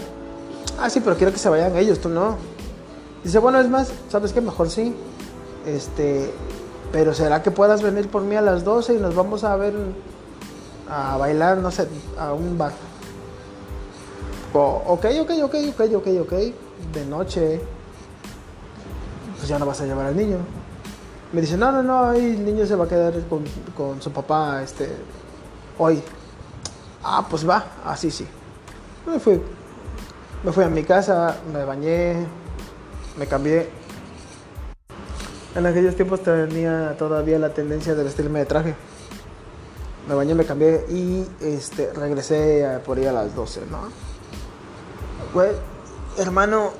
Ah, 0.79 0.91
sí, 0.91 1.01
pero 1.01 1.17
quiero 1.17 1.33
que 1.33 1.39
se 1.39 1.49
vayan 1.49 1.75
ellos, 1.77 1.99
tú 1.99 2.11
no. 2.11 2.37
Dice, 3.27 3.41
bueno, 3.41 3.59
es 3.59 3.69
más, 3.69 3.93
¿sabes 4.09 4.33
qué? 4.33 4.41
Mejor 4.41 4.71
sí. 4.71 4.95
Este, 5.67 6.33
pero 6.93 7.13
¿será 7.13 7.43
que 7.43 7.51
puedas 7.51 7.83
venir 7.83 8.09
por 8.09 8.23
mí 8.23 8.37
a 8.37 8.41
las 8.41 8.63
12 8.63 8.95
y 8.95 8.99
nos 8.99 9.17
vamos 9.17 9.43
a 9.43 9.57
ver, 9.57 9.75
a 10.89 11.17
bailar, 11.17 11.59
no 11.59 11.73
sé, 11.73 11.89
a 12.17 12.33
un 12.33 12.57
bar? 12.57 12.71
ok, 14.53 15.07
ok, 15.23 15.31
ok, 15.43 15.55
ok, 15.73 15.81
ok, 15.97 16.07
ok, 16.21 16.33
de 16.93 17.05
noche. 17.09 17.61
Pues 19.39 19.49
ya 19.49 19.59
no 19.59 19.67
vas 19.67 19.81
a 19.81 19.87
llevar 19.87 20.07
al 20.07 20.17
niño. 20.17 20.37
Me 21.33 21.41
dice, 21.41 21.57
no, 21.57 21.73
no, 21.73 21.83
no, 21.83 22.13
el 22.13 22.45
niño 22.45 22.65
se 22.65 22.77
va 22.77 22.85
a 22.85 22.89
quedar 22.89 23.13
con, 23.29 23.43
con 23.77 24.01
su 24.01 24.13
papá 24.13 24.63
este, 24.63 24.89
hoy. 25.79 26.01
Ah, 27.03 27.27
pues 27.29 27.47
va, 27.47 27.73
así 27.87 28.09
sí. 28.09 28.25
Me 29.05 29.19
fui. 29.19 29.43
Me 30.45 30.53
fui 30.53 30.63
a 30.63 30.69
mi 30.69 30.85
casa, 30.85 31.39
me 31.53 31.65
bañé, 31.65 32.25
me 33.17 33.27
cambié. 33.27 33.69
En 35.55 35.65
aquellos 35.65 35.97
tiempos 35.97 36.23
tenía 36.23 36.97
todavía 36.99 37.39
la 37.39 37.51
tendencia 37.51 37.95
de 37.95 38.05
vestirme 38.05 38.41
de 38.41 38.47
traje. 38.47 38.75
Me 40.09 40.15
bañé, 40.15 40.35
me 40.35 40.45
cambié 40.45 40.85
y 40.91 41.27
este, 41.41 41.93
regresé 41.93 42.79
por 42.85 42.99
ahí 42.99 43.07
a 43.07 43.13
las 43.13 43.35
12, 43.35 43.63
¿no? 43.71 43.89
Güey, 45.33 45.51
hermano, 46.19 46.73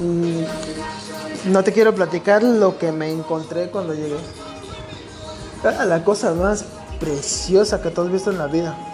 mm, 0.00 1.52
no 1.52 1.64
te 1.64 1.72
quiero 1.72 1.94
platicar 1.94 2.42
lo 2.42 2.78
que 2.78 2.92
me 2.92 3.10
encontré 3.10 3.70
cuando 3.70 3.94
llegué. 3.94 4.18
Era 5.62 5.84
la 5.84 6.04
cosa 6.04 6.34
más 6.34 6.64
preciosa 6.98 7.80
que 7.80 7.90
tú 7.90 8.02
has 8.02 8.10
visto 8.10 8.30
en 8.30 8.38
la 8.38 8.46
vida. 8.46 8.89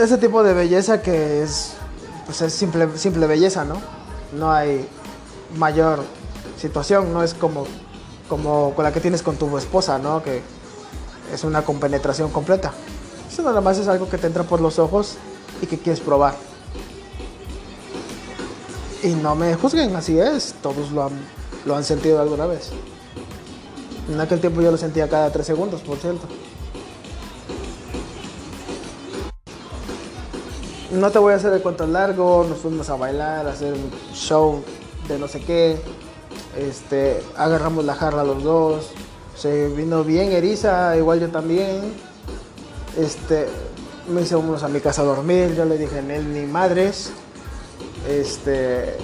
Ese 0.00 0.16
tipo 0.16 0.42
de 0.42 0.54
belleza 0.54 1.02
que 1.02 1.42
es, 1.42 1.74
pues 2.24 2.40
es 2.40 2.54
simple, 2.54 2.88
simple 2.96 3.26
belleza, 3.26 3.66
¿no? 3.66 3.74
No 4.32 4.50
hay 4.50 4.88
mayor 5.58 6.02
situación, 6.56 7.12
no 7.12 7.22
es 7.22 7.34
como, 7.34 7.66
como 8.26 8.72
con 8.74 8.84
la 8.84 8.92
que 8.92 9.00
tienes 9.00 9.22
con 9.22 9.36
tu 9.36 9.58
esposa, 9.58 9.98
¿no? 9.98 10.22
Que 10.22 10.40
es 11.30 11.44
una 11.44 11.62
compenetración 11.62 12.30
completa. 12.30 12.72
Eso 13.30 13.42
nada 13.42 13.60
más 13.60 13.76
es 13.76 13.88
algo 13.88 14.08
que 14.08 14.16
te 14.16 14.26
entra 14.26 14.42
por 14.42 14.62
los 14.62 14.78
ojos 14.78 15.16
y 15.60 15.66
que 15.66 15.76
quieres 15.76 16.00
probar. 16.00 16.34
Y 19.02 19.08
no 19.08 19.34
me 19.34 19.54
juzguen, 19.54 19.94
así 19.96 20.18
es, 20.18 20.54
todos 20.62 20.92
lo 20.92 21.04
han, 21.04 21.12
lo 21.66 21.76
han 21.76 21.84
sentido 21.84 22.22
alguna 22.22 22.46
vez. 22.46 22.70
En 24.08 24.18
aquel 24.18 24.40
tiempo 24.40 24.62
yo 24.62 24.70
lo 24.70 24.78
sentía 24.78 25.10
cada 25.10 25.30
tres 25.30 25.46
segundos, 25.46 25.82
por 25.82 25.98
cierto. 25.98 26.26
No 30.92 31.10
te 31.10 31.18
voy 31.18 31.32
a 31.32 31.36
hacer 31.36 31.52
el 31.52 31.62
cuento 31.62 31.86
largo, 31.86 32.44
nos 32.48 32.58
fuimos 32.58 32.90
a 32.90 32.96
bailar, 32.96 33.46
a 33.46 33.50
hacer 33.50 33.74
un 33.74 33.90
show 34.14 34.62
de 35.08 35.18
no 35.18 35.28
sé 35.28 35.40
qué. 35.40 35.78
Este, 36.56 37.22
agarramos 37.36 37.84
la 37.84 37.94
jarra 37.94 38.24
los 38.24 38.42
dos. 38.42 38.90
Se 39.36 39.68
vino 39.68 40.04
bien 40.04 40.32
eriza, 40.32 40.96
igual 40.96 41.20
yo 41.20 41.28
también. 41.28 41.92
Este, 42.98 43.46
me 44.08 44.22
hice 44.22 44.36
unos 44.36 44.62
a 44.62 44.68
mi 44.68 44.80
casa 44.80 45.02
a 45.02 45.04
dormir, 45.04 45.54
yo 45.54 45.64
le 45.64 45.78
dije 45.78 46.00
él 46.00 46.32
ni 46.32 46.46
madres. 46.46 47.12
Este, 48.08 48.96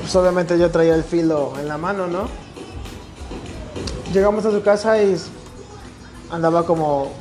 pues 0.00 0.14
obviamente 0.16 0.58
yo 0.58 0.70
traía 0.70 0.94
el 0.94 1.04
filo 1.04 1.54
en 1.58 1.68
la 1.68 1.78
mano, 1.78 2.06
¿no? 2.06 2.44
llegamos 4.14 4.46
a 4.46 4.52
su 4.52 4.62
casa 4.62 5.02
y 5.02 5.16
andaba 6.30 6.64
como 6.64 7.12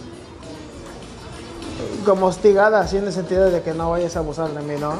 como 2.06 2.28
hostigada, 2.28 2.82
así 2.82 2.98
en 2.98 3.06
el 3.06 3.14
sentido 3.14 3.50
de 3.50 3.62
que 3.62 3.74
no 3.74 3.92
vayas 3.92 4.16
a 4.16 4.20
abusar 4.20 4.50
de 4.50 4.62
mí, 4.62 4.80
¿no? 4.80 4.94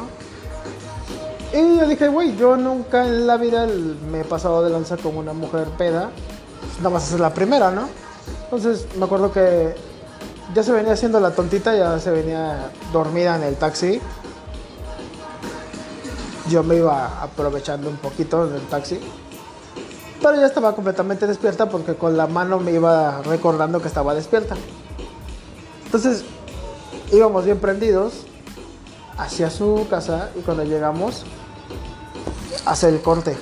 Y 1.54 1.78
yo 1.78 1.88
dije, 1.88 2.08
güey, 2.08 2.36
yo 2.36 2.58
nunca 2.58 3.06
en 3.06 3.28
la 3.28 3.38
vida 3.38 3.68
me 4.12 4.22
he 4.22 4.24
pasado 4.24 4.64
de 4.64 4.72
lanza 4.72 4.98
como 4.98 5.20
una 5.20 5.34
mujer 5.34 5.68
peda. 5.78 6.10
Nada 6.78 6.90
más 6.90 7.14
es 7.14 7.20
la 7.20 7.32
primera, 7.32 7.70
¿no? 7.70 7.88
Entonces 8.46 8.88
me 8.98 9.06
acuerdo 9.06 9.32
que 9.32 9.76
ya 10.56 10.64
se 10.64 10.72
venía 10.72 10.94
haciendo 10.94 11.20
la 11.20 11.32
tontita, 11.32 11.76
ya 11.76 12.00
se 12.00 12.10
venía 12.10 12.72
dormida 12.92 13.36
en 13.36 13.44
el 13.44 13.56
taxi. 13.56 14.02
Yo 16.50 16.64
me 16.64 16.78
iba 16.78 17.22
aprovechando 17.22 17.90
un 17.90 17.98
poquito 17.98 18.48
en 18.48 18.56
el 18.56 18.62
taxi. 18.64 19.00
Pero 20.22 20.36
ya 20.36 20.48
estaba 20.48 20.74
completamente 20.74 21.28
despierta 21.28 21.70
porque 21.70 21.96
con 21.96 22.18
la 22.18 22.28
mano 22.28 22.60
me 22.60 22.72
iba 22.72 23.22
recordando 23.22 23.80
que 23.80 23.90
estaba 23.90 24.16
despierta. 24.16 24.56
Entonces 25.86 26.24
íbamos 27.14 27.46
bien 27.46 27.60
prendidos 27.60 28.26
hacia 29.18 29.50
su 29.50 29.88
casa 29.90 30.32
y 30.38 30.42
cuando 30.42 30.64
llegamos 30.64 31.24
hace 32.66 32.90
el 32.90 33.02
corte 33.02 33.38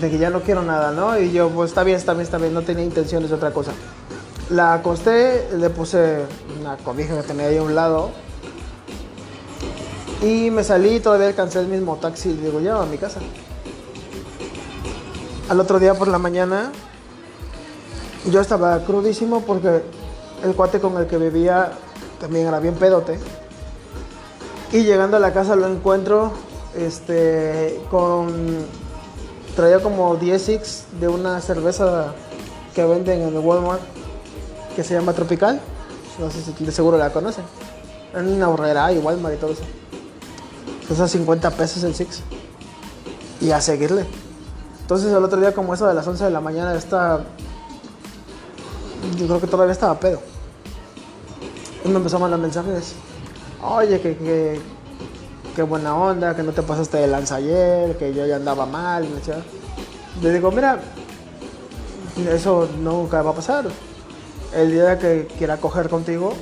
de 0.00 0.10
que 0.10 0.18
ya 0.18 0.30
no 0.30 0.40
quiero 0.40 0.62
nada, 0.62 0.90
¿no? 0.90 1.18
Y 1.18 1.30
yo, 1.32 1.50
pues 1.50 1.70
está 1.70 1.84
bien, 1.84 1.96
está 1.96 2.14
bien, 2.14 2.24
está 2.24 2.38
bien, 2.38 2.54
no 2.54 2.62
tenía 2.62 2.84
intenciones 2.84 3.28
de 3.28 3.36
otra 3.36 3.52
cosa. 3.52 3.72
La 4.50 4.74
acosté, 4.74 5.48
le 5.56 5.70
puse 5.70 6.24
una 6.60 6.76
cobija 6.78 7.14
que 7.16 7.22
tenía 7.22 7.46
ahí 7.46 7.58
a 7.58 7.62
un 7.62 7.74
lado 7.74 8.10
y 10.22 10.50
me 10.50 10.64
salí, 10.64 10.98
todavía 11.00 11.28
alcancé 11.28 11.60
el 11.60 11.68
mismo 11.68 11.96
taxi 11.96 12.30
y 12.30 12.32
digo, 12.34 12.60
ya 12.60 12.80
a 12.80 12.86
mi 12.86 12.98
casa 12.98 13.20
al 15.52 15.60
otro 15.60 15.78
día 15.78 15.94
por 15.94 16.08
la 16.08 16.18
mañana 16.18 16.72
yo 18.30 18.40
estaba 18.40 18.78
crudísimo 18.84 19.42
porque 19.42 19.82
el 20.44 20.54
cuate 20.54 20.80
con 20.80 20.96
el 20.96 21.06
que 21.06 21.18
vivía 21.18 21.72
también 22.20 22.46
era 22.46 22.60
bien 22.60 22.74
pedote. 22.74 23.18
Y 24.72 24.84
llegando 24.84 25.16
a 25.16 25.20
la 25.20 25.32
casa 25.32 25.56
lo 25.56 25.66
encuentro 25.66 26.32
este, 26.76 27.80
con. 27.90 28.82
Traía 29.56 29.80
como 29.80 30.16
10 30.16 30.48
x 30.48 30.84
de 30.98 31.08
una 31.08 31.40
cerveza 31.42 32.14
que 32.74 32.82
venden 32.84 33.20
en 33.20 33.28
el 33.28 33.38
Walmart 33.38 33.82
que 34.74 34.82
se 34.82 34.94
llama 34.94 35.12
Tropical. 35.12 35.60
No 36.18 36.30
sé 36.30 36.42
si 36.42 36.64
de 36.64 36.72
seguro 36.72 36.96
la 36.96 37.12
conocen. 37.12 37.44
En 38.14 38.28
una 38.28 38.48
horrera 38.48 38.92
y 38.92 38.98
Walmart 38.98 39.34
y 39.34 39.38
todo 39.38 39.52
eso. 39.52 39.64
Cuesta 40.86 41.06
50 41.06 41.50
pesos 41.50 41.84
el 41.84 41.94
six. 41.94 42.22
Y 43.40 43.50
a 43.50 43.60
seguirle. 43.60 44.06
Entonces 44.80 45.12
el 45.12 45.22
otro 45.22 45.38
día 45.38 45.52
como 45.52 45.74
eso 45.74 45.86
de 45.86 45.94
las 45.94 46.06
11 46.06 46.24
de 46.24 46.30
la 46.30 46.40
mañana 46.40 46.74
está... 46.74 47.24
Yo 49.18 49.26
creo 49.26 49.40
que 49.40 49.46
todavía 49.46 49.72
estaba 49.72 49.98
pedo. 49.98 50.20
Y 51.84 51.88
me 51.88 51.96
empezó 51.96 52.16
a 52.16 52.20
mandar 52.20 52.38
mensajes. 52.38 52.94
Oye, 53.62 54.00
que, 54.00 54.60
que, 55.54 55.62
buena 55.62 55.96
onda, 55.96 56.34
que 56.34 56.42
no 56.42 56.52
te 56.52 56.62
pasaste 56.62 56.98
de 56.98 57.06
lanza 57.06 57.36
ayer, 57.36 57.96
que 57.96 58.12
yo 58.14 58.26
ya 58.26 58.36
andaba 58.36 58.66
mal. 58.66 59.06
Le 60.20 60.32
digo, 60.32 60.50
mira, 60.50 60.80
eso 62.30 62.68
nunca 62.80 63.22
va 63.22 63.30
a 63.30 63.34
pasar. 63.34 63.66
El 64.54 64.70
día 64.70 64.98
que 64.98 65.28
quiera 65.38 65.56
coger 65.56 65.88
contigo, 65.88 66.34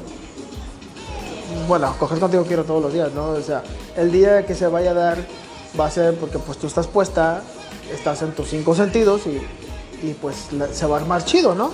bueno, 1.68 1.94
coger 1.98 2.18
contigo 2.18 2.44
quiero 2.44 2.64
todos 2.64 2.82
los 2.82 2.92
días, 2.92 3.12
¿no? 3.12 3.30
O 3.30 3.40
sea, 3.40 3.62
el 3.96 4.10
día 4.10 4.44
que 4.46 4.54
se 4.54 4.66
vaya 4.66 4.90
a 4.90 4.94
dar 4.94 5.18
va 5.78 5.86
a 5.86 5.90
ser 5.90 6.16
porque 6.16 6.38
pues 6.38 6.58
tú 6.58 6.66
estás 6.66 6.86
puesta, 6.86 7.42
estás 7.92 8.22
en 8.22 8.32
tus 8.32 8.48
cinco 8.48 8.74
sentidos 8.74 9.22
y, 9.26 9.40
y 10.06 10.14
pues 10.14 10.48
se 10.72 10.86
va 10.86 10.96
a 10.96 11.00
armar 11.00 11.24
chido, 11.24 11.54
¿no? 11.54 11.70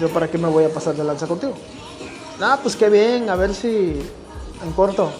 Yo 0.00 0.08
para 0.10 0.28
qué 0.28 0.38
me 0.38 0.48
voy 0.48 0.64
a 0.64 0.68
pasar 0.68 0.94
de 0.94 1.02
lanza 1.02 1.26
contigo. 1.26 1.54
Ah, 2.40 2.58
pues 2.62 2.76
qué 2.76 2.90
bien, 2.90 3.30
a 3.30 3.36
ver 3.36 3.54
si 3.54 3.98
en 4.62 4.72
corto. 4.74 5.10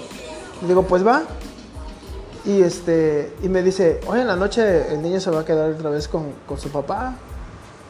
Y 0.62 0.66
digo, 0.66 0.82
pues 0.82 1.06
va. 1.06 1.22
Y 2.44 2.60
este, 2.62 3.34
y 3.42 3.48
me 3.48 3.62
dice, 3.62 4.00
oye, 4.06 4.20
en 4.20 4.26
la 4.26 4.36
noche 4.36 4.92
el 4.92 5.02
niño 5.02 5.18
se 5.18 5.30
va 5.30 5.40
a 5.40 5.44
quedar 5.44 5.70
otra 5.70 5.90
vez 5.90 6.08
con, 6.08 6.32
con 6.46 6.58
su 6.58 6.68
papá. 6.68 7.14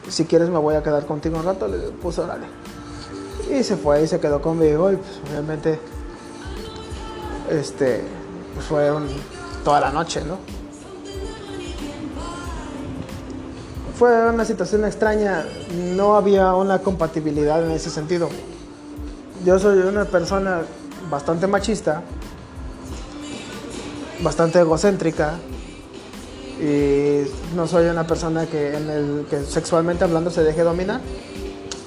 Si 0.09 0.25
quieres 0.25 0.49
me 0.49 0.57
voy 0.57 0.75
a 0.75 0.81
quedar 0.81 1.05
contigo 1.05 1.37
un 1.37 1.43
rato. 1.43 1.67
Le 1.67 1.77
digo, 1.77 1.91
pues 2.01 2.17
órale. 2.19 2.47
Y 3.51 3.63
se 3.63 3.75
fue 3.75 4.01
y 4.01 4.07
se 4.07 4.19
quedó 4.19 4.41
conmigo. 4.41 4.91
Y 4.91 4.95
pues 4.95 5.19
obviamente, 5.29 5.79
este, 7.51 8.01
fueron 8.67 9.07
toda 9.63 9.81
la 9.81 9.91
noche, 9.91 10.23
¿no? 10.25 10.37
Fue 13.99 14.29
una 14.29 14.45
situación 14.45 14.85
extraña. 14.85 15.45
No 15.95 16.15
había 16.15 16.53
una 16.55 16.79
compatibilidad 16.79 17.63
en 17.63 17.71
ese 17.71 17.89
sentido. 17.89 18.29
Yo 19.47 19.57
soy 19.57 19.77
una 19.77 20.03
persona 20.03 20.63
bastante 21.09 21.47
machista, 21.47 22.01
bastante 24.19 24.59
egocéntrica 24.59 25.35
y 26.59 27.21
no 27.55 27.65
soy 27.65 27.85
una 27.85 28.05
persona 28.05 28.45
que, 28.45 28.75
en 28.75 28.89
el, 28.89 29.27
que 29.29 29.45
sexualmente 29.45 30.03
hablando 30.03 30.31
se 30.31 30.43
deje 30.43 30.63
dominar. 30.63 30.99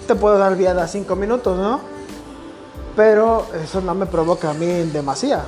Te 0.07 0.15
puedo 0.15 0.39
dar 0.39 0.57
viada 0.57 0.89
cinco 0.89 1.17
minutos, 1.17 1.59
¿no? 1.59 1.83
Pero 2.97 3.47
eso 3.63 3.83
no 3.83 3.95
me 3.95 4.07
provoca 4.07 4.49
a 4.49 4.55
mí 4.55 4.67
demasiado. 4.85 5.45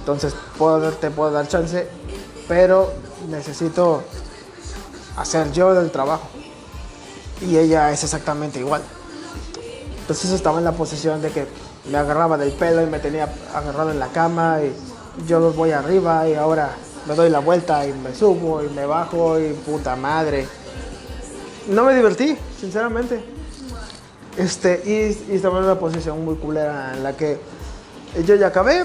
Entonces 0.00 0.34
puedo, 0.58 0.90
te 0.94 1.12
puedo 1.12 1.30
dar 1.30 1.46
chance, 1.46 1.86
pero 2.48 2.92
necesito 3.28 4.02
hacer 5.16 5.52
yo 5.52 5.74
del 5.74 5.92
trabajo. 5.92 6.26
Y 7.40 7.56
ella 7.56 7.92
es 7.92 8.02
exactamente 8.02 8.58
igual. 8.58 8.82
Entonces 10.04 10.32
estaba 10.32 10.58
en 10.58 10.64
la 10.64 10.72
posición 10.72 11.22
de 11.22 11.30
que 11.30 11.46
me 11.90 11.96
agarraba 11.96 12.36
del 12.36 12.52
pelo 12.52 12.82
y 12.82 12.86
me 12.86 12.98
tenía 12.98 13.26
agarrado 13.54 13.90
en 13.90 13.98
la 13.98 14.08
cama 14.08 14.58
y 14.62 15.26
yo 15.26 15.50
voy 15.54 15.70
arriba 15.70 16.28
y 16.28 16.34
ahora 16.34 16.72
me 17.08 17.14
doy 17.14 17.30
la 17.30 17.38
vuelta 17.38 17.86
y 17.86 17.94
me 17.94 18.14
subo 18.14 18.62
y 18.62 18.68
me 18.68 18.84
bajo 18.84 19.40
y 19.40 19.54
puta 19.54 19.96
madre. 19.96 20.46
No 21.70 21.84
me 21.84 21.94
divertí, 21.94 22.36
sinceramente. 22.60 23.24
Este, 24.36 24.82
y, 24.84 25.34
estaba 25.34 25.58
en 25.60 25.64
una 25.64 25.78
posición 25.78 26.22
muy 26.22 26.34
culera 26.34 26.92
en 26.94 27.02
la 27.02 27.16
que 27.16 27.38
yo 28.26 28.34
ya 28.34 28.48
acabé. 28.48 28.84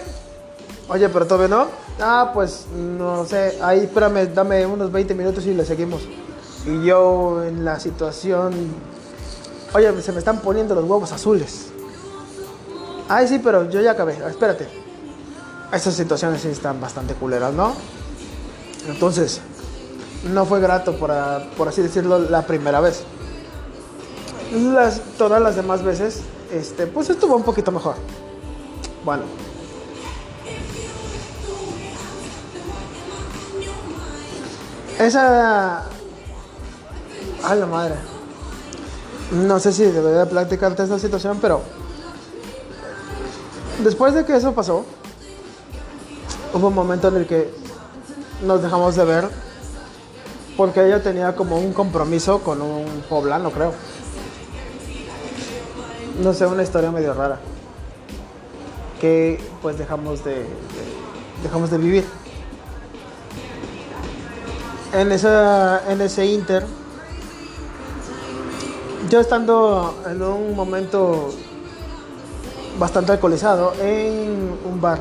Oye, 0.88 1.10
pero 1.10 1.28
todavía 1.28 1.50
no. 1.50 1.68
Ah, 2.00 2.32
pues 2.34 2.66
no 2.74 3.26
sé. 3.26 3.58
Ahí 3.62 3.80
espérame, 3.80 4.34
dame 4.34 4.66
unos 4.66 4.90
20 4.90 5.14
minutos 5.16 5.46
y 5.46 5.54
le 5.54 5.66
seguimos. 5.66 6.02
Y 6.66 6.86
yo 6.86 7.44
en 7.44 7.66
la 7.66 7.78
situación. 7.78 8.54
Oye, 9.74 10.02
se 10.02 10.12
me 10.12 10.20
están 10.20 10.40
poniendo 10.40 10.74
los 10.74 10.84
huevos 10.84 11.12
azules. 11.12 11.68
Ay, 13.08 13.28
sí, 13.28 13.40
pero 13.40 13.70
yo 13.70 13.82
ya 13.82 13.92
acabé. 13.92 14.18
Espérate. 14.28 14.68
Estas 15.72 15.94
situaciones 15.94 16.42
sí 16.42 16.48
están 16.48 16.82
bastante 16.82 17.14
culeras, 17.14 17.54
¿no? 17.54 17.74
Entonces, 18.88 19.42
no 20.24 20.46
fue 20.46 20.60
grato, 20.60 20.98
por, 20.98 21.12
por 21.56 21.68
así 21.68 21.82
decirlo, 21.82 22.18
la 22.20 22.42
primera 22.42 22.80
vez. 22.80 23.04
Las, 24.52 25.02
todas 25.18 25.40
las 25.42 25.56
demás 25.56 25.84
veces, 25.84 26.22
este, 26.52 26.88
pues 26.88 27.10
estuvo 27.12 27.36
un 27.36 27.44
poquito 27.44 27.72
mejor. 27.72 27.96
Bueno. 29.06 29.24
Esa... 34.98 35.84
Ay, 37.44 37.60
la 37.60 37.66
madre. 37.68 38.19
No 39.32 39.60
sé 39.60 39.72
si 39.72 39.84
debería 39.84 40.28
platicarte 40.28 40.84
esta 40.84 40.98
situación, 40.98 41.38
pero 41.40 41.62
después 43.84 44.14
de 44.14 44.26
que 44.26 44.36
eso 44.36 44.54
pasó, 44.54 44.86
hubo 46.54 46.68
un 46.68 46.74
momento 46.74 47.10
en 47.10 47.18
el 47.18 47.28
que 47.28 47.54
nos 48.46 48.62
dejamos 48.62 48.96
de 48.96 49.06
ver 49.06 49.30
porque 50.60 50.86
ella 50.86 51.02
tenía 51.02 51.36
como 51.38 51.58
un 51.58 51.72
compromiso 51.72 52.40
con 52.40 52.62
un 52.62 52.86
poblano, 53.08 53.50
creo. 53.50 53.72
No 56.22 56.34
sé, 56.34 56.46
una 56.46 56.64
historia 56.64 56.92
medio 56.92 57.14
rara. 57.14 57.40
Que 59.00 59.40
pues 59.62 59.78
dejamos 59.78 60.26
de, 60.26 60.46
dejamos 61.44 61.72
de 61.72 61.78
vivir. 61.78 62.06
En, 64.92 65.14
esa, 65.14 65.90
en 65.90 66.02
ese 66.02 66.26
inter, 66.26 66.66
yo 69.10 69.20
estando 69.20 70.04
en 70.08 70.22
un 70.22 70.56
momento 70.56 71.32
bastante 72.78 73.12
alcoholizado 73.12 73.74
en 73.82 74.56
un 74.64 74.80
bar. 74.80 75.00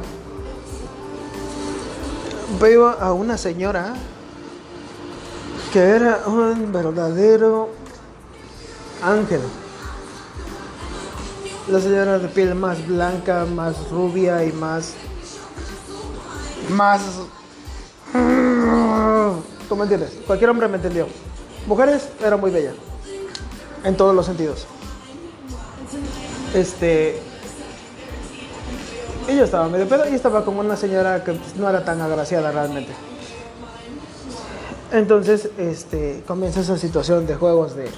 Veo 2.59 2.89
a 2.89 3.13
una 3.13 3.37
señora 3.37 3.93
que 5.73 5.81
era 5.81 6.23
un 6.27 6.73
verdadero 6.73 7.69
ángel. 9.03 9.43
La 11.69 11.79
señora 11.79 12.19
de 12.19 12.29
piel 12.29 12.55
más 12.55 12.87
blanca, 12.87 13.45
más 13.45 13.91
rubia 13.91 14.43
y 14.43 14.53
más... 14.53 14.95
Más... 16.71 17.03
¿Tú 19.69 19.77
me 19.77 19.83
entiendes? 19.83 20.13
Cualquier 20.27 20.49
hombre 20.49 20.67
me 20.67 20.77
entendió. 20.77 21.07
Mujeres, 21.67 22.09
era 22.25 22.39
muy 22.39 22.51
bella. 22.51 22.73
En 23.85 23.97
todos 23.97 24.15
los 24.15 24.27
sentidos. 24.27 24.67
Este... 26.55 27.21
Y 29.29 29.37
yo 29.37 29.45
estaba 29.45 29.69
medio 29.69 29.87
pedo 29.87 30.09
y 30.09 30.15
estaba 30.15 30.45
como 30.45 30.61
una 30.61 30.77
señora 30.77 31.23
que 31.23 31.33
pues, 31.33 31.57
no 31.57 31.69
era 31.69 31.85
tan 31.85 32.01
agraciada 32.01 32.51
realmente. 32.51 32.93
Entonces, 34.91 35.51
este, 35.59 36.23
comienza 36.27 36.61
esa 36.61 36.79
situación 36.79 37.27
de 37.27 37.35
juegos 37.35 37.77
de, 37.77 37.91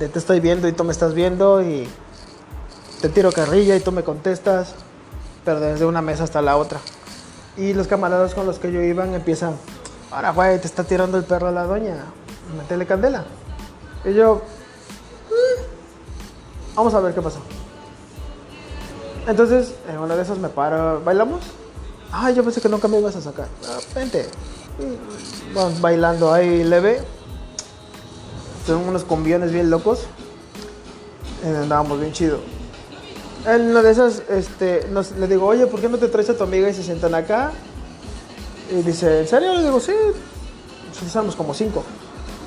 de 0.00 0.08
te 0.08 0.18
estoy 0.18 0.40
viendo 0.40 0.66
y 0.66 0.72
tú 0.72 0.82
me 0.82 0.90
estás 0.90 1.14
viendo 1.14 1.62
y 1.62 1.88
te 3.00 3.08
tiro 3.08 3.30
carrilla 3.30 3.76
y 3.76 3.80
tú 3.80 3.92
me 3.92 4.02
contestas, 4.02 4.74
pero 5.44 5.60
desde 5.60 5.84
una 5.84 6.02
mesa 6.02 6.24
hasta 6.24 6.42
la 6.42 6.56
otra. 6.56 6.80
Y 7.56 7.72
los 7.72 7.86
camaradas 7.86 8.34
con 8.34 8.46
los 8.46 8.58
que 8.58 8.72
yo 8.72 8.82
iban 8.82 9.14
empiezan, 9.14 9.54
ahora 10.10 10.32
güey, 10.32 10.58
te 10.60 10.66
está 10.66 10.82
tirando 10.82 11.16
el 11.16 11.24
perro 11.24 11.46
a 11.46 11.52
la 11.52 11.64
doña, 11.64 11.96
metele 12.56 12.86
candela. 12.86 13.24
Y 14.04 14.14
yo, 14.14 14.42
vamos 16.76 16.94
a 16.94 17.00
ver 17.00 17.14
qué 17.14 17.22
pasó. 17.22 17.40
Entonces, 19.26 19.74
en 19.88 19.98
una 19.98 20.14
de 20.14 20.22
esas 20.22 20.38
me 20.38 20.48
paro, 20.48 21.02
¿bailamos? 21.02 21.40
Ay, 22.12 22.34
yo 22.34 22.44
pensé 22.44 22.60
que 22.60 22.68
nunca 22.68 22.86
me 22.86 23.00
ibas 23.00 23.16
a 23.16 23.20
sacar. 23.20 23.48
Ah, 23.68 23.78
vente. 23.94 24.28
Vamos 25.52 25.80
bailando 25.80 26.32
ahí 26.32 26.62
leve. 26.62 27.00
Son 28.66 28.76
unos 28.88 29.02
combiones 29.02 29.52
bien 29.52 29.68
locos. 29.70 30.04
Y 31.42 31.48
andábamos 31.48 31.98
bien 31.98 32.12
chido. 32.12 32.38
En 33.46 33.70
una 33.70 33.82
de 33.82 33.90
esas, 33.90 34.22
este, 34.28 34.88
le 35.18 35.26
digo, 35.26 35.46
oye, 35.46 35.66
¿por 35.66 35.80
qué 35.80 35.88
no 35.88 35.98
te 35.98 36.08
traes 36.08 36.30
a 36.30 36.36
tu 36.36 36.44
amiga 36.44 36.68
y 36.68 36.74
se 36.74 36.82
sientan 36.82 37.14
acá? 37.14 37.52
Y 38.70 38.82
dice, 38.82 39.20
¿en 39.20 39.28
serio? 39.28 39.54
Le 39.54 39.64
digo, 39.64 39.80
sí. 39.80 39.92
Nosotros 40.88 41.14
éramos 41.14 41.36
como 41.36 41.54
cinco. 41.54 41.82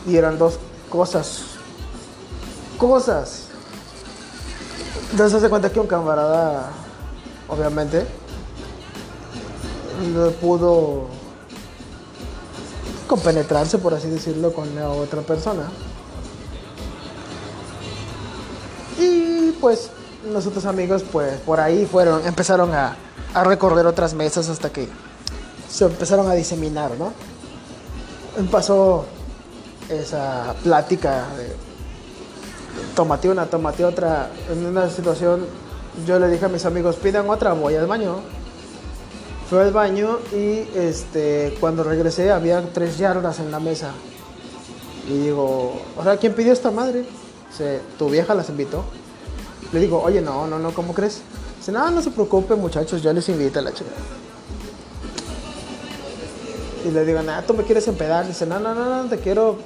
Y 0.08 0.16
eran 0.16 0.38
dos 0.38 0.60
cosas. 0.90 1.42
Cosas 2.78 3.49
entonces 5.12 5.42
se 5.42 5.50
cuenta 5.50 5.72
que 5.72 5.80
un 5.80 5.88
camarada, 5.88 6.70
obviamente, 7.48 8.06
no 10.14 10.32
pudo 10.32 11.08
compenetrarse, 13.08 13.80
por 13.80 13.94
así 13.94 14.08
decirlo, 14.08 14.54
con 14.54 14.74
la 14.76 14.90
otra 14.90 15.22
persona. 15.22 15.64
Y 19.00 19.52
pues 19.60 19.90
nosotros 20.32 20.66
amigos, 20.66 21.04
pues 21.12 21.40
por 21.42 21.60
ahí 21.60 21.86
fueron, 21.86 22.26
empezaron 22.26 22.74
a, 22.74 22.96
a 23.34 23.44
recorrer 23.44 23.86
otras 23.88 24.14
mesas 24.14 24.48
hasta 24.50 24.70
que 24.72 24.88
se 25.70 25.86
empezaron 25.86 26.30
a 26.30 26.34
diseminar, 26.34 26.92
¿no? 26.98 27.14
Pasó 28.52 29.06
esa 29.90 30.54
plática 30.64 31.26
de 31.36 31.69
tómate 33.00 33.30
una, 33.30 33.46
tómate 33.46 33.86
otra, 33.86 34.30
en 34.52 34.66
una 34.66 34.90
situación 34.90 35.46
yo 36.06 36.20
le 36.20 36.28
dije 36.28 36.44
a 36.44 36.50
mis 36.50 36.66
amigos, 36.66 36.98
pidan 36.98 37.30
otra, 37.30 37.54
voy 37.54 37.74
al 37.76 37.88
baño. 37.88 38.18
Fui 39.50 39.58
al 39.58 39.72
baño 39.72 40.20
y 40.34 40.68
este, 40.76 41.56
cuando 41.62 41.86
regresé 41.86 42.30
había 42.30 42.62
tres 42.74 42.98
yardas 42.98 43.40
en 43.40 43.52
la 43.52 43.62
mesa. 43.62 43.92
Y 45.08 45.18
digo, 45.18 45.80
sea, 46.04 46.18
¿quién 46.18 46.34
pidió 46.34 46.52
esta 46.52 46.72
madre? 46.72 47.06
Dice, 47.50 47.80
tu 47.98 48.10
vieja 48.10 48.36
las 48.36 48.50
invitó. 48.50 48.84
Le 49.72 49.80
digo, 49.80 50.02
oye, 50.04 50.20
no, 50.20 50.46
no, 50.46 50.60
no, 50.60 50.74
¿cómo 50.74 50.94
crees? 50.94 51.22
Dice, 51.58 51.72
no, 51.72 51.90
no 51.92 52.02
se 52.02 52.12
preocupe, 52.12 52.54
muchachos, 52.56 53.02
yo 53.02 53.14
les 53.14 53.30
invito 53.30 53.60
a 53.60 53.62
la 53.62 53.74
chica. 53.74 53.92
Y 56.86 56.92
le 56.92 57.06
digo, 57.06 57.22
nada, 57.22 57.44
tú 57.44 57.54
me 57.54 57.64
quieres 57.64 57.88
empedar. 57.88 58.28
Dice, 58.28 58.46
no, 58.46 58.60
no, 58.60 58.76
no, 58.76 59.04
no, 59.04 59.10
te 59.10 59.20
quiero. 59.20 59.58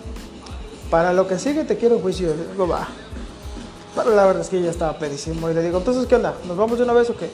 Para 0.91 1.13
lo 1.13 1.27
que 1.27 1.39
sigue, 1.39 1.63
te 1.63 1.77
quiero 1.77 1.97
juicio. 1.97 2.27
Le 2.27 2.51
digo, 2.51 2.67
va. 2.67 2.87
Pero 3.95 4.15
la 4.15 4.25
verdad 4.25 4.41
es 4.41 4.49
que 4.49 4.61
ya 4.61 4.71
estaba 4.71 4.97
pedísimo. 4.97 5.49
Y 5.49 5.53
le 5.53 5.61
digo, 5.61 5.77
entonces, 5.77 6.07
¿qué 6.07 6.15
onda? 6.15 6.33
¿Nos 6.47 6.57
vamos 6.57 6.77
de 6.77 6.83
una 6.83 6.93
vez 6.93 7.09
o 7.09 7.15
qué? 7.15 7.29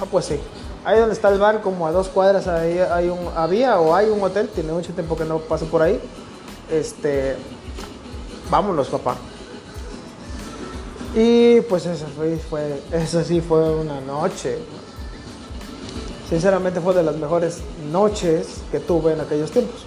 Ah, 0.00 0.06
pues 0.10 0.26
sí. 0.26 0.38
Ahí 0.84 0.98
donde 0.98 1.14
está 1.14 1.28
el 1.28 1.38
bar, 1.38 1.60
como 1.60 1.86
a 1.86 1.92
dos 1.92 2.08
cuadras, 2.08 2.46
ahí 2.46 2.78
hay 2.78 3.08
un, 3.08 3.18
había 3.36 3.80
o 3.80 3.94
hay 3.94 4.08
un 4.08 4.22
hotel. 4.22 4.48
Tiene 4.48 4.72
mucho 4.72 4.92
tiempo 4.92 5.16
que 5.16 5.24
no 5.24 5.38
paso 5.38 5.66
por 5.66 5.82
ahí. 5.82 6.00
Este. 6.70 7.36
Vámonos, 8.50 8.88
papá. 8.88 9.16
Y 11.14 11.60
pues 11.62 11.86
eso 11.86 12.06
fue, 12.16 12.36
fue, 12.36 12.82
eso 12.92 13.24
sí 13.24 13.40
fue 13.40 13.74
una 13.74 14.00
noche. 14.00 14.58
Sinceramente 16.28 16.80
fue 16.80 16.94
de 16.94 17.02
las 17.02 17.16
mejores 17.16 17.58
noches 17.90 18.62
que 18.70 18.78
tuve 18.78 19.14
en 19.14 19.20
aquellos 19.20 19.50
tiempos. 19.50 19.84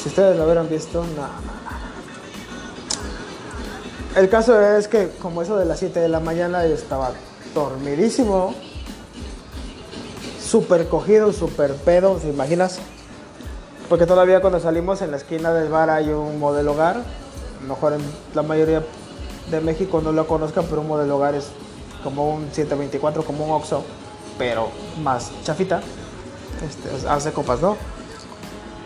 Si 0.00 0.08
ustedes 0.08 0.36
lo 0.36 0.44
hubieran 0.44 0.68
visto, 0.68 1.04
no, 1.16 1.59
El 4.20 4.28
caso 4.28 4.60
es 4.60 4.86
que 4.86 5.08
como 5.22 5.40
eso 5.40 5.56
de 5.56 5.64
las 5.64 5.78
7 5.78 5.98
de 5.98 6.08
la 6.10 6.20
mañana 6.20 6.66
yo 6.66 6.74
estaba 6.74 7.12
dormidísimo, 7.54 8.54
súper 10.38 10.88
cogido, 10.88 11.32
súper 11.32 11.72
pedo, 11.72 12.16
¿te 12.16 12.28
imaginas? 12.28 12.80
Porque 13.88 14.04
todavía 14.04 14.42
cuando 14.42 14.60
salimos 14.60 15.00
en 15.00 15.12
la 15.12 15.16
esquina 15.16 15.54
del 15.54 15.70
bar 15.70 15.88
hay 15.88 16.10
un 16.10 16.38
modelo 16.38 16.72
hogar, 16.72 16.96
a 16.98 17.62
lo 17.62 17.68
mejor 17.68 17.94
en 17.94 18.02
la 18.34 18.42
mayoría 18.42 18.84
de 19.50 19.60
México 19.62 20.02
no 20.02 20.12
lo 20.12 20.28
conozcan, 20.28 20.66
pero 20.68 20.82
un 20.82 20.88
modelo 20.88 21.16
hogar 21.16 21.34
es 21.34 21.46
como 22.04 22.28
un 22.28 22.42
724, 22.52 23.24
como 23.24 23.46
un 23.46 23.52
Oxxo, 23.52 23.84
pero 24.36 24.68
más 25.02 25.30
chafita. 25.44 25.80
Este, 26.62 27.08
hace 27.08 27.32
copas, 27.32 27.62
¿no? 27.62 27.78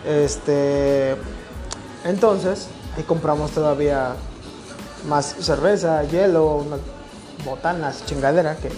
Este, 0.07 1.16
entonces, 2.05 2.68
ahí 2.97 3.03
compramos 3.03 3.51
todavía 3.51 4.14
más 5.09 5.37
cerveza, 5.40 6.05
hielo, 6.05 6.57
unas 6.57 6.81
botanas, 7.45 8.05
chingadera, 8.07 8.57
que 8.57 8.71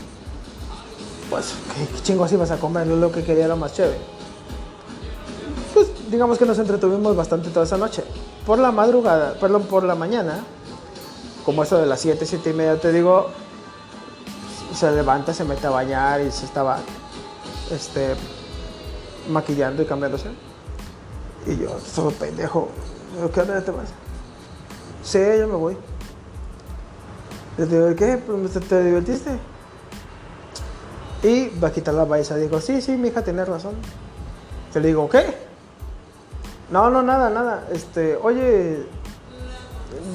pues, 1.30 1.54
qué 1.74 2.02
chingos 2.02 2.32
ibas 2.32 2.50
a 2.50 2.58
comer, 2.58 2.86
lo 2.86 3.12
que 3.12 3.22
quería 3.24 3.46
era 3.46 3.56
más 3.56 3.74
chévere. 3.74 3.98
Pues 5.74 5.88
digamos 6.10 6.38
que 6.38 6.46
nos 6.46 6.58
entretuvimos 6.58 7.16
bastante 7.16 7.50
toda 7.50 7.66
esa 7.66 7.76
noche. 7.76 8.04
Por 8.46 8.58
la 8.58 8.70
madrugada, 8.70 9.34
perdón, 9.40 9.64
por 9.64 9.84
la 9.84 9.94
mañana, 9.94 10.44
como 11.44 11.62
eso 11.62 11.78
de 11.78 11.86
las 11.86 12.00
7, 12.00 12.24
7 12.24 12.50
y 12.50 12.52
media, 12.52 12.80
te 12.80 12.92
digo, 12.92 13.30
se 14.74 14.90
levanta, 14.92 15.34
se 15.34 15.44
mete 15.44 15.66
a 15.66 15.70
bañar 15.70 16.20
y 16.20 16.30
se 16.30 16.44
estaba 16.44 16.78
este, 17.70 18.14
maquillando 19.28 19.82
y 19.82 19.86
cambiándose. 19.86 20.30
Y 21.46 21.56
yo, 21.58 21.70
todo 21.94 22.10
pendejo, 22.10 22.68
¿qué 23.34 23.40
onda 23.40 23.60
te 23.60 23.70
vas? 23.70 23.88
Sí, 25.02 25.18
yo 25.38 25.48
me 25.48 25.54
voy. 25.54 25.76
Le 27.58 27.66
digo, 27.66 27.94
¿qué? 27.96 28.18
Pues, 28.18 28.52
¿Te, 28.52 28.60
¿Te, 28.60 28.84
divertiste? 28.84 29.38
Y 31.22 31.48
va 31.58 31.68
a 31.68 31.72
quitar 31.72 31.94
la 31.94 32.04
baisa. 32.04 32.36
Digo, 32.36 32.60
sí, 32.60 32.80
sí, 32.82 32.92
mi 32.92 33.08
hija 33.08 33.22
tiene 33.22 33.44
razón. 33.44 33.74
Te 34.72 34.80
digo, 34.80 35.08
¿qué? 35.08 35.34
No, 36.70 36.90
no, 36.90 37.02
nada, 37.02 37.30
nada. 37.30 37.66
Este, 37.72 38.16
oye, 38.16 38.86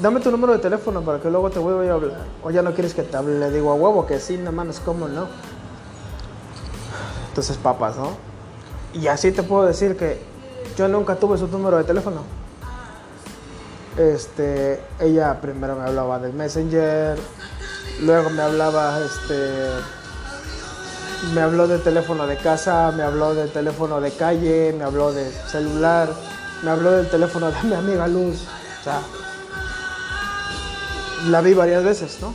dame 0.00 0.20
tu 0.20 0.30
número 0.30 0.52
de 0.52 0.60
teléfono 0.60 1.02
para 1.02 1.20
que 1.20 1.30
luego 1.30 1.50
te 1.50 1.58
vuelva 1.58 1.84
a 1.84 1.94
hablar. 1.94 2.26
O 2.44 2.50
ya 2.50 2.62
no 2.62 2.72
quieres 2.74 2.94
que 2.94 3.02
te 3.02 3.16
hable. 3.16 3.38
Le 3.38 3.50
digo 3.50 3.72
a 3.72 3.74
huevo 3.74 4.06
que 4.06 4.20
sí, 4.20 4.36
nada 4.36 4.52
más, 4.52 4.78
¿cómo 4.80 5.08
no? 5.08 5.26
Entonces, 7.28 7.56
papas, 7.56 7.96
¿no? 7.96 8.10
Y 8.94 9.08
así 9.08 9.32
te 9.32 9.42
puedo 9.42 9.64
decir 9.64 9.96
que 9.96 10.20
yo 10.76 10.86
nunca 10.86 11.16
tuve 11.16 11.38
su 11.38 11.48
número 11.48 11.78
de 11.78 11.84
teléfono. 11.84 12.41
Este, 13.96 14.80
ella 15.00 15.40
primero 15.40 15.76
me 15.76 15.84
hablaba 15.84 16.18
del 16.18 16.32
Messenger, 16.32 17.18
luego 18.00 18.30
me 18.30 18.42
hablaba, 18.42 18.98
este, 19.04 19.68
me 21.34 21.42
habló 21.42 21.68
del 21.68 21.82
teléfono 21.82 22.26
de 22.26 22.36
casa, 22.36 22.90
me 22.92 23.02
habló 23.02 23.34
del 23.34 23.50
teléfono 23.50 24.00
de 24.00 24.10
calle, 24.12 24.74
me 24.76 24.84
habló 24.84 25.12
de 25.12 25.30
celular, 25.30 26.08
me 26.62 26.70
habló 26.70 26.92
del 26.92 27.08
teléfono 27.10 27.50
de 27.50 27.62
mi 27.64 27.74
amiga 27.74 28.08
Luz. 28.08 28.46
O 28.80 28.84
sea, 28.84 29.00
la 31.28 31.40
vi 31.40 31.52
varias 31.54 31.84
veces, 31.84 32.18
¿no? 32.20 32.34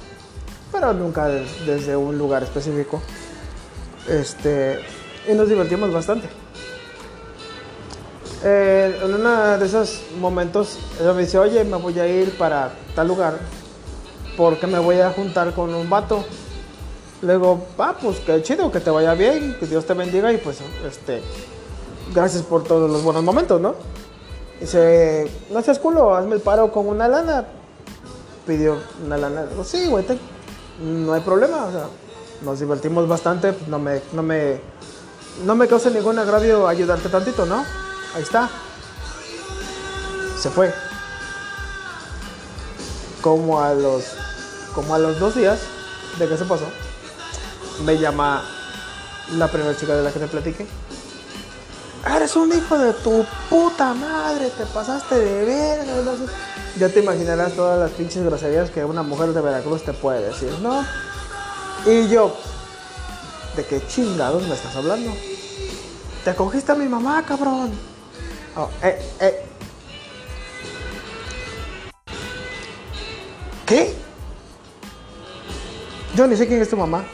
Pero 0.72 0.94
nunca 0.94 1.28
desde 1.28 1.96
un 1.96 2.18
lugar 2.18 2.44
específico. 2.44 3.02
Este, 4.08 4.80
y 5.28 5.34
nos 5.34 5.50
divertimos 5.50 5.92
bastante. 5.92 6.30
Eh, 8.44 9.00
en 9.04 9.14
uno 9.14 9.58
de 9.58 9.66
esos 9.66 10.02
momentos, 10.20 10.78
ella 11.00 11.14
me 11.14 11.22
dice, 11.22 11.40
oye, 11.40 11.64
me 11.64 11.78
voy 11.78 12.00
a 12.00 12.08
ir 12.08 12.38
para 12.38 12.72
tal 12.96 13.08
lugar 13.08 13.38
porque 14.38 14.68
me 14.68 14.78
voy 14.78 15.00
a 15.00 15.12
juntar 15.12 15.54
con 15.54 15.74
un 15.74 15.90
vato. 15.90 16.24
Luego, 17.24 17.66
ah, 17.80 17.96
pues 18.00 18.20
qué 18.20 18.42
chido, 18.44 18.72
que 18.72 18.80
te 18.80 18.92
vaya 18.92 19.16
bien, 19.16 19.58
que 19.60 19.66
Dios 19.66 19.86
te 19.86 19.96
bendiga 19.96 20.32
y 20.32 20.38
pues, 20.38 20.60
este, 20.88 21.24
gracias 22.14 22.44
por 22.44 22.64
todos 22.64 22.90
los 22.90 23.02
buenos 23.02 23.24
momentos, 23.24 23.60
¿no? 23.60 23.74
Dice, 24.60 25.30
no 25.52 25.62
seas 25.64 25.80
culo, 25.80 26.16
hazme 26.16 26.36
el 26.36 26.42
paro 26.42 26.72
con 26.72 26.88
una 26.88 27.08
lana. 27.08 27.46
Pidió 28.46 28.78
una 29.04 29.18
lana. 29.18 29.48
Digo, 29.48 29.64
sí, 29.64 29.88
güey, 29.88 30.06
no 30.80 31.14
hay 31.14 31.22
problema, 31.22 31.66
o 31.66 31.72
sea, 31.72 31.86
nos 32.44 32.60
divertimos 32.60 33.08
bastante, 33.08 33.56
no 33.68 33.80
me, 33.80 34.02
no 34.14 34.22
me, 34.22 34.62
no 35.44 35.56
me 35.56 35.68
causa 35.68 35.90
ningún 35.90 36.20
agravio 36.20 36.68
ayudarte 36.68 37.10
tantito, 37.10 37.48
¿no? 37.48 37.66
Ahí 38.16 38.24
está. 38.24 38.50
Se 40.40 40.50
fue. 40.50 40.74
Como 43.22 43.62
a 43.62 43.74
los, 43.74 44.04
como 44.74 44.96
a 44.96 45.00
los 45.00 45.20
dos 45.20 45.36
días 45.36 45.60
de 46.18 46.28
que 46.28 46.38
se 46.38 46.46
pasó, 46.46 46.66
me 47.84 47.98
llama 47.98 48.44
la 49.36 49.48
primera 49.48 49.76
chica 49.76 49.96
de 49.96 50.04
la 50.04 50.12
que 50.12 50.20
te 50.20 50.28
platiqué. 50.28 50.68
Eres 52.16 52.36
un 52.36 52.52
hijo 52.54 52.78
de 52.78 52.94
tu 52.94 53.26
puta 53.50 53.94
madre, 53.94 54.50
te 54.52 54.66
pasaste 54.66 55.16
de 55.16 55.46
verga. 55.46 56.14
Ya 56.80 56.90
te 56.90 57.00
imaginarás 57.00 57.54
todas 57.54 57.80
las 57.80 57.92
pinches 57.92 58.24
groserías 58.24 58.70
que 58.70 58.86
una 58.86 59.04
mujer 59.04 59.34
de 59.34 59.42
Veracruz 59.42 59.84
te 59.84 59.94
puede 59.94 60.22
decir, 60.22 60.52
¿no? 60.62 60.86
Y 61.86 62.08
yo, 62.08 62.36
¿de 63.56 63.66
qué 63.66 63.86
chingados 63.88 64.44
me 64.44 64.54
estás 64.54 64.76
hablando? 64.76 65.12
Te 66.24 66.36
cogiste 66.36 66.72
a 66.72 66.76
mi 66.76 66.88
mamá, 66.88 67.24
cabrón. 67.26 67.72
Oh, 68.58 68.70
eh, 68.82 69.00
eh. 69.20 69.46
¿Qué? 73.68 73.94
Yo 76.16 76.26
ni 76.26 76.36
sé 76.36 76.48
quién 76.48 76.60
es 76.60 76.70
tu 76.70 76.76
mamá. 76.76 77.06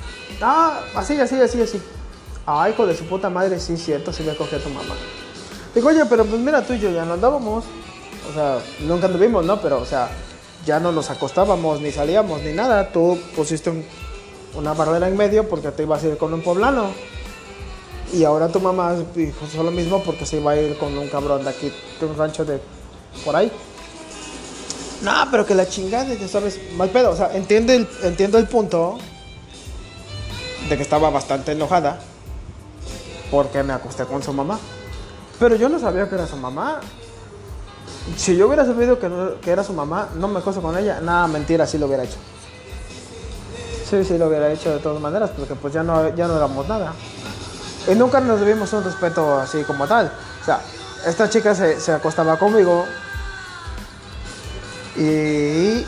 Ah, 0.41 0.81
así, 0.95 1.19
así, 1.19 1.35
así, 1.41 1.61
así. 1.61 1.81
Ay, 2.45 2.71
hijo 2.71 2.87
de 2.87 2.95
su 2.95 3.03
puta 3.05 3.29
madre, 3.29 3.59
sí, 3.59 3.75
cierto, 3.75 4.13
sí 4.13 4.23
me 4.23 4.35
cogió 4.37 4.57
a 4.57 4.61
tu 4.61 4.69
mamá. 4.69 4.95
Digo, 5.75 5.89
oye, 5.89 6.05
pero 6.05 6.23
pues 6.23 6.39
mira, 6.39 6.65
tú 6.65 6.73
y 6.73 6.79
yo 6.79 6.89
ya 6.91 7.03
no 7.03 7.13
andábamos. 7.13 7.65
O 8.29 8.33
sea, 8.33 8.59
nunca 8.79 9.07
anduvimos, 9.07 9.43
¿no? 9.43 9.59
Pero, 9.59 9.81
o 9.81 9.85
sea, 9.85 10.09
ya 10.65 10.79
no 10.79 10.93
nos 10.93 11.09
acostábamos, 11.09 11.81
ni 11.81 11.91
salíamos, 11.91 12.41
ni 12.41 12.53
nada. 12.53 12.93
Tú 12.93 13.19
pusiste 13.35 13.69
un, 13.69 13.85
una 14.55 14.73
barrera 14.73 15.09
en 15.09 15.17
medio 15.17 15.49
porque 15.49 15.71
te 15.71 15.83
ibas 15.83 16.03
a 16.05 16.07
ir 16.07 16.17
con 16.17 16.33
un 16.33 16.41
poblano. 16.41 16.91
Y 18.13 18.23
ahora 18.23 18.47
tu 18.47 18.59
mamá 18.59 18.95
hizo 19.15 19.63
lo 19.63 19.71
mismo 19.71 20.03
porque 20.03 20.25
se 20.25 20.37
iba 20.37 20.51
a 20.51 20.57
ir 20.57 20.77
con 20.77 20.95
un 20.95 21.09
cabrón 21.09 21.43
de 21.43 21.49
aquí, 21.49 21.73
de 21.99 22.05
un 22.05 22.15
rancho 22.15 22.45
de 22.45 22.59
por 23.25 23.35
ahí. 23.35 23.51
No, 25.01 25.11
pero 25.31 25.45
que 25.45 25.55
la 25.55 25.67
chingada, 25.67 26.13
ya 26.13 26.27
sabes, 26.27 26.59
mal 26.77 26.89
pedo. 26.89 27.09
O 27.09 27.15
sea, 27.15 27.35
entiendo 27.35 27.73
el, 27.73 27.87
entiendo 28.03 28.37
el 28.37 28.47
punto 28.47 28.97
de 30.69 30.77
que 30.77 30.83
estaba 30.83 31.09
bastante 31.09 31.53
enojada 31.53 31.99
porque 33.31 33.63
me 33.63 33.73
acosté 33.73 34.05
con 34.05 34.21
su 34.21 34.31
mamá. 34.31 34.59
Pero 35.39 35.55
yo 35.55 35.67
no 35.67 35.79
sabía 35.79 36.07
que 36.07 36.15
era 36.15 36.27
su 36.27 36.37
mamá. 36.37 36.81
Si 38.15 38.35
yo 38.35 38.45
hubiera 38.45 38.63
sabido 38.63 38.99
que, 38.99 39.09
no, 39.09 39.31
era 39.43 39.63
su 39.63 39.73
mamá, 39.73 40.09
no 40.15 40.27
me 40.27 40.39
acuesto 40.39 40.61
con 40.61 40.77
ella. 40.77 41.01
Nada, 41.01 41.27
mentira, 41.27 41.65
sí 41.65 41.79
lo 41.79 41.87
hubiera 41.87 42.03
hecho. 42.03 42.17
Sí, 43.89 44.03
sí 44.03 44.19
lo 44.19 44.27
hubiera 44.27 44.51
hecho 44.53 44.71
de 44.71 44.79
todas 44.79 45.01
maneras, 45.01 45.31
porque 45.35 45.55
pues 45.55 45.73
ya 45.73 45.81
no, 45.81 46.15
ya 46.15 46.27
no 46.27 46.37
éramos 46.37 46.67
nada. 46.67 46.93
Y 47.87 47.95
nunca 47.95 48.19
nos 48.19 48.39
debimos 48.39 48.71
un 48.73 48.83
respeto 48.83 49.39
así 49.39 49.63
como 49.63 49.87
tal. 49.87 50.11
O 50.41 50.45
sea, 50.45 50.61
esta 51.05 51.29
chica 51.29 51.53
se, 51.53 51.79
se 51.79 51.91
acostaba 51.91 52.37
conmigo. 52.37 52.85
Y 54.95 55.85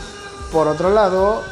por 0.52 0.68
otro 0.68 0.90
lado, 0.90 1.42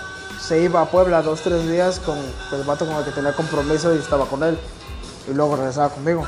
se 0.40 0.60
iba 0.60 0.82
a 0.82 0.90
Puebla 0.90 1.22
dos, 1.22 1.40
tres 1.40 1.66
días 1.66 2.00
con 2.00 2.18
el 2.18 2.64
vato 2.64 2.86
con 2.86 2.96
el 2.96 3.04
que 3.04 3.12
tenía 3.12 3.34
compromiso 3.34 3.94
y 3.94 3.98
estaba 3.98 4.26
con 4.26 4.42
él. 4.42 4.58
Y 5.28 5.32
luego 5.32 5.56
regresaba 5.56 5.88
conmigo. 5.88 6.26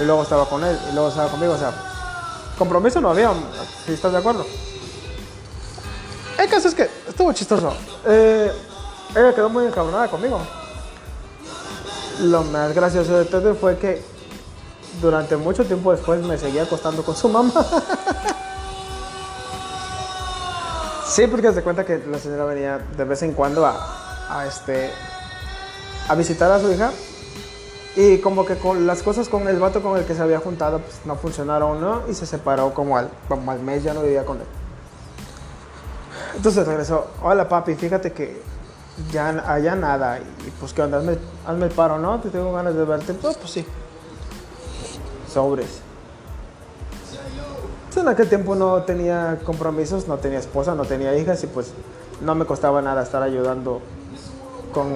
Y 0.00 0.04
luego 0.04 0.22
estaba 0.22 0.48
con 0.48 0.62
él. 0.64 0.78
Y 0.90 0.94
luego 0.94 1.08
estaba 1.08 1.28
conmigo. 1.28 1.54
O 1.54 1.58
sea, 1.58 1.72
compromiso 2.56 3.00
no 3.00 3.10
había, 3.10 3.32
si 3.84 3.94
estás 3.94 4.12
de 4.12 4.18
acuerdo. 4.18 4.46
El 6.38 6.48
caso 6.48 6.68
es 6.68 6.74
que 6.74 6.88
estuvo 7.08 7.32
chistoso. 7.32 7.74
Eh, 8.06 8.52
ella 9.16 9.34
quedó 9.34 9.48
muy 9.48 9.66
encabronada 9.66 10.06
conmigo. 10.08 10.40
Lo 12.20 12.42
más 12.44 12.74
gracioso 12.74 13.16
de 13.18 13.24
todo 13.24 13.54
fue 13.54 13.78
que 13.78 14.02
durante 15.00 15.36
mucho 15.36 15.64
tiempo 15.64 15.92
después 15.92 16.20
me 16.22 16.36
seguía 16.36 16.64
acostando 16.64 17.04
con 17.04 17.14
su 17.14 17.28
mamá. 17.28 17.52
sí, 21.06 21.26
porque 21.28 21.52
se 21.52 21.62
cuenta 21.62 21.84
que 21.84 21.98
la 21.98 22.18
señora 22.18 22.44
venía 22.44 22.78
de 22.96 23.04
vez 23.04 23.22
en 23.22 23.32
cuando 23.34 23.64
a, 23.64 24.44
este 24.46 24.90
a 26.08 26.14
visitar 26.14 26.50
a 26.50 26.60
su 26.60 26.72
hija 26.72 26.90
y 27.94 28.18
como 28.18 28.44
que 28.44 28.56
con 28.56 28.86
las 28.86 29.02
cosas 29.02 29.28
con 29.28 29.46
el 29.48 29.58
vato 29.58 29.82
con 29.82 29.98
el 29.98 30.04
que 30.04 30.14
se 30.14 30.22
había 30.22 30.40
juntado 30.40 30.80
pues, 30.80 31.00
no 31.04 31.16
funcionaron, 31.16 31.80
¿no? 31.80 32.02
Y 32.08 32.14
se 32.14 32.26
separó 32.26 32.74
como 32.74 32.96
al, 32.96 33.10
como 33.28 33.50
al 33.52 33.60
mes, 33.60 33.84
ya 33.84 33.94
no 33.94 34.02
vivía 34.02 34.24
con 34.24 34.38
él. 34.38 34.46
Entonces 36.34 36.66
regresó, 36.66 37.06
hola 37.22 37.48
papi, 37.48 37.74
fíjate 37.74 38.12
que 38.12 38.42
ya 39.12 39.28
allá 39.46 39.74
nada. 39.74 40.18
Y 40.18 40.50
pues 40.58 40.72
que 40.72 40.82
onda, 40.82 40.98
hazme, 40.98 41.66
el 41.66 41.72
paro, 41.72 41.98
¿no? 41.98 42.20
Te 42.20 42.30
tengo 42.30 42.52
ganas 42.52 42.74
de 42.74 42.84
verte. 42.84 43.14
Pues, 43.14 43.36
pues 43.36 43.50
sí. 43.50 43.66
Sobres. 45.32 45.80
en 47.96 48.08
aquel 48.08 48.28
tiempo 48.28 48.54
no 48.54 48.82
tenía 48.82 49.40
compromisos, 49.44 50.06
no 50.06 50.18
tenía 50.18 50.38
esposa, 50.38 50.74
no 50.74 50.84
tenía 50.84 51.16
hijas 51.18 51.42
y 51.42 51.48
pues 51.48 51.72
no 52.20 52.34
me 52.36 52.44
costaba 52.44 52.80
nada 52.80 53.02
estar 53.02 53.22
ayudando 53.22 53.80
con 54.72 54.94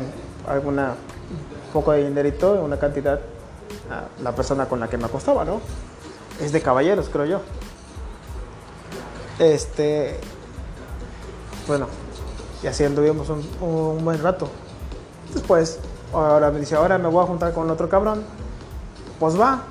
alguna 0.48 0.94
poco 1.72 1.92
de 1.92 2.04
dinerito, 2.04 2.52
una 2.62 2.78
cantidad 2.78 3.20
a 3.90 4.22
la 4.22 4.32
persona 4.34 4.66
con 4.66 4.78
la 4.78 4.88
que 4.88 4.98
me 4.98 5.06
acostaba, 5.06 5.44
¿no? 5.44 5.60
Es 6.40 6.52
de 6.52 6.60
caballeros, 6.60 7.08
creo 7.08 7.24
yo. 7.24 7.40
Este, 9.38 10.20
bueno, 11.66 11.86
y 12.62 12.66
así 12.66 12.84
anduvimos 12.84 13.28
un, 13.28 14.04
buen 14.04 14.22
rato. 14.22 14.48
Después, 15.34 15.78
ahora 16.12 16.50
me 16.50 16.60
dice, 16.60 16.76
ahora 16.76 16.98
me 16.98 17.08
voy 17.08 17.24
a 17.24 17.26
juntar 17.26 17.52
con 17.52 17.68
otro 17.70 17.88
cabrón. 17.88 18.22
Pues 19.18 19.38
va. 19.38 19.64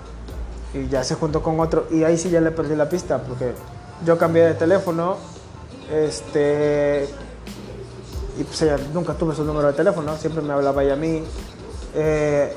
Y 0.73 0.88
ya 0.88 1.04
se 1.04 1.15
juntó 1.15 1.41
con 1.41 1.60
otro. 1.60 1.88
Y 1.91 2.04
ahí 2.04 2.17
sí 2.17 2.30
ya 2.30 2.41
le 2.41 2.51
perdí 2.51 2.75
la 2.75 2.89
pista, 2.89 3.19
porque 3.19 3.54
yo 4.06 4.17
cambié 4.17 4.43
de 4.43 4.54
teléfono. 4.56 5.17
Este. 5.91 7.08
Y 8.38 8.43
pues 8.43 8.62
ella 8.62 8.77
nunca 8.93 9.13
tuve 9.13 9.36
su 9.36 9.43
número 9.43 9.67
de 9.67 9.73
teléfono, 9.73 10.15
siempre 10.17 10.41
me 10.41 10.54
hablaba 10.54 10.84
ella 10.84 10.93
a 10.93 10.97
mí. 10.97 11.23
Eh, 11.93 12.56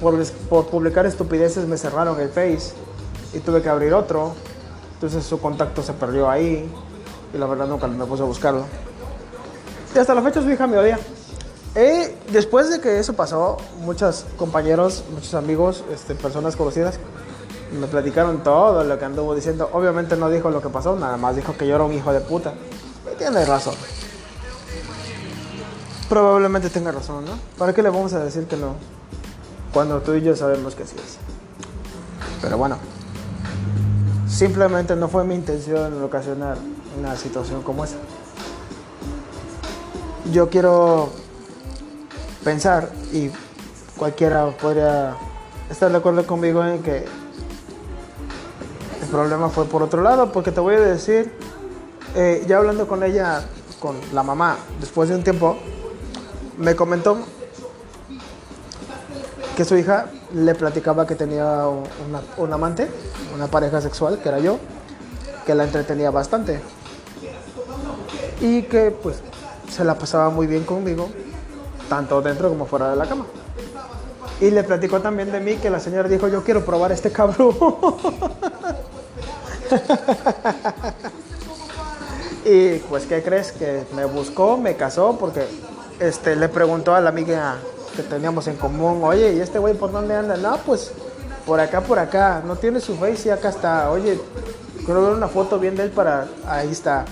por, 0.00 0.24
por 0.48 0.66
publicar 0.66 1.06
estupideces 1.06 1.66
me 1.66 1.76
cerraron 1.76 2.20
el 2.20 2.28
Face 2.28 2.72
y 3.34 3.40
tuve 3.40 3.62
que 3.62 3.68
abrir 3.68 3.94
otro. 3.94 4.34
Entonces 4.94 5.24
su 5.24 5.40
contacto 5.40 5.82
se 5.82 5.92
perdió 5.92 6.30
ahí 6.30 6.70
y 7.34 7.38
la 7.38 7.46
verdad 7.46 7.66
nunca 7.66 7.86
me 7.86 8.04
puse 8.06 8.22
a 8.22 8.26
buscarlo. 8.26 8.64
Hasta 10.00 10.14
la 10.14 10.22
fecha 10.22 10.42
su 10.42 10.50
hija 10.50 10.66
me 10.66 10.76
odia. 10.76 10.98
Después 12.30 12.70
de 12.70 12.80
que 12.80 12.98
eso 12.98 13.14
pasó, 13.14 13.56
muchos 13.80 14.26
compañeros, 14.36 15.04
muchos 15.12 15.34
amigos, 15.34 15.84
este, 15.92 16.14
personas 16.14 16.54
conocidas, 16.54 16.98
me 17.78 17.86
platicaron 17.86 18.42
todo 18.42 18.84
lo 18.84 18.98
que 18.98 19.04
anduvo 19.04 19.34
diciendo. 19.34 19.70
Obviamente 19.72 20.16
no 20.16 20.28
dijo 20.28 20.50
lo 20.50 20.60
que 20.60 20.68
pasó, 20.68 20.96
nada 20.96 21.16
más 21.16 21.34
dijo 21.34 21.56
que 21.56 21.66
yo 21.66 21.74
era 21.74 21.84
un 21.84 21.92
hijo 21.94 22.12
de 22.12 22.20
puta. 22.20 22.52
Y 23.10 23.16
tiene 23.16 23.44
razón. 23.44 23.74
Probablemente 26.08 26.68
tenga 26.70 26.92
razón, 26.92 27.24
¿no? 27.24 27.32
¿Para 27.58 27.72
qué 27.72 27.82
le 27.82 27.88
vamos 27.88 28.12
a 28.12 28.22
decir 28.22 28.46
que 28.46 28.56
no? 28.56 28.74
Cuando 29.72 30.00
tú 30.02 30.14
y 30.14 30.22
yo 30.22 30.36
sabemos 30.36 30.74
que 30.74 30.82
así 30.82 30.94
es. 30.96 31.18
Pero 32.42 32.58
bueno, 32.58 32.76
simplemente 34.28 34.94
no 34.94 35.08
fue 35.08 35.24
mi 35.24 35.34
intención 35.34 36.02
ocasionar 36.02 36.58
una 36.98 37.16
situación 37.16 37.62
como 37.62 37.84
esa. 37.84 37.96
Yo 40.32 40.50
quiero 40.50 41.10
pensar 42.42 42.90
y 43.12 43.30
cualquiera 43.96 44.50
podría 44.50 45.16
estar 45.70 45.90
de 45.90 45.96
acuerdo 45.96 46.26
conmigo 46.26 46.64
en 46.64 46.82
que 46.82 47.04
el 49.02 49.08
problema 49.10 49.48
fue 49.48 49.66
por 49.66 49.82
otro 49.82 50.02
lado, 50.02 50.32
porque 50.32 50.50
te 50.50 50.60
voy 50.60 50.74
a 50.74 50.80
decir, 50.80 51.32
eh, 52.14 52.44
ya 52.48 52.58
hablando 52.58 52.88
con 52.88 53.02
ella, 53.04 53.44
con 53.78 53.96
la 54.12 54.22
mamá, 54.22 54.56
después 54.80 55.08
de 55.08 55.14
un 55.14 55.22
tiempo, 55.22 55.56
me 56.58 56.74
comentó 56.74 57.18
que 59.56 59.64
su 59.64 59.76
hija 59.76 60.06
le 60.34 60.54
platicaba 60.54 61.06
que 61.06 61.14
tenía 61.14 61.62
un 62.36 62.52
amante, 62.52 62.88
una 63.34 63.46
pareja 63.46 63.80
sexual, 63.80 64.18
que 64.20 64.28
era 64.28 64.38
yo, 64.40 64.58
que 65.46 65.54
la 65.54 65.64
entretenía 65.64 66.10
bastante. 66.10 66.60
Y 68.40 68.62
que 68.64 68.90
pues 68.90 69.22
se 69.76 69.84
la 69.84 69.98
pasaba 69.98 70.30
muy 70.30 70.46
bien 70.46 70.64
conmigo, 70.64 71.10
tanto 71.90 72.22
dentro 72.22 72.48
como 72.48 72.64
fuera 72.64 72.88
de 72.90 72.96
la 72.96 73.06
cama. 73.06 73.26
Y 74.40 74.50
le 74.50 74.64
platicó 74.64 75.00
también 75.00 75.30
de 75.30 75.38
mí 75.40 75.56
que 75.56 75.68
la 75.68 75.80
señora 75.80 76.08
dijo, 76.08 76.28
yo 76.28 76.42
quiero 76.42 76.64
probar 76.64 76.92
este 76.92 77.12
cabrón. 77.12 77.54
y 82.46 82.78
pues, 82.78 83.04
¿qué 83.04 83.22
crees? 83.22 83.52
Que 83.52 83.84
me 83.94 84.06
buscó, 84.06 84.56
me 84.56 84.76
casó, 84.76 85.18
porque 85.18 85.46
este, 86.00 86.36
le 86.36 86.48
preguntó 86.48 86.94
a 86.94 87.00
la 87.02 87.10
amiga 87.10 87.56
que 87.94 88.02
teníamos 88.02 88.46
en 88.48 88.56
común, 88.56 89.00
oye, 89.04 89.34
¿y 89.34 89.40
este 89.40 89.58
güey 89.58 89.74
por 89.74 89.92
dónde 89.92 90.14
anda? 90.14 90.38
No, 90.38 90.56
pues 90.58 90.92
por 91.44 91.60
acá, 91.60 91.82
por 91.82 91.98
acá, 91.98 92.42
no 92.46 92.56
tiene 92.56 92.80
su 92.80 92.96
face 92.96 93.28
y 93.28 93.30
acá 93.30 93.50
está. 93.50 93.90
Oye, 93.90 94.18
quiero 94.86 95.02
ver 95.02 95.12
una 95.12 95.28
foto 95.28 95.58
bien 95.58 95.76
de 95.76 95.84
él 95.84 95.90
para... 95.90 96.28
Ahí 96.46 96.72
está. 96.72 97.04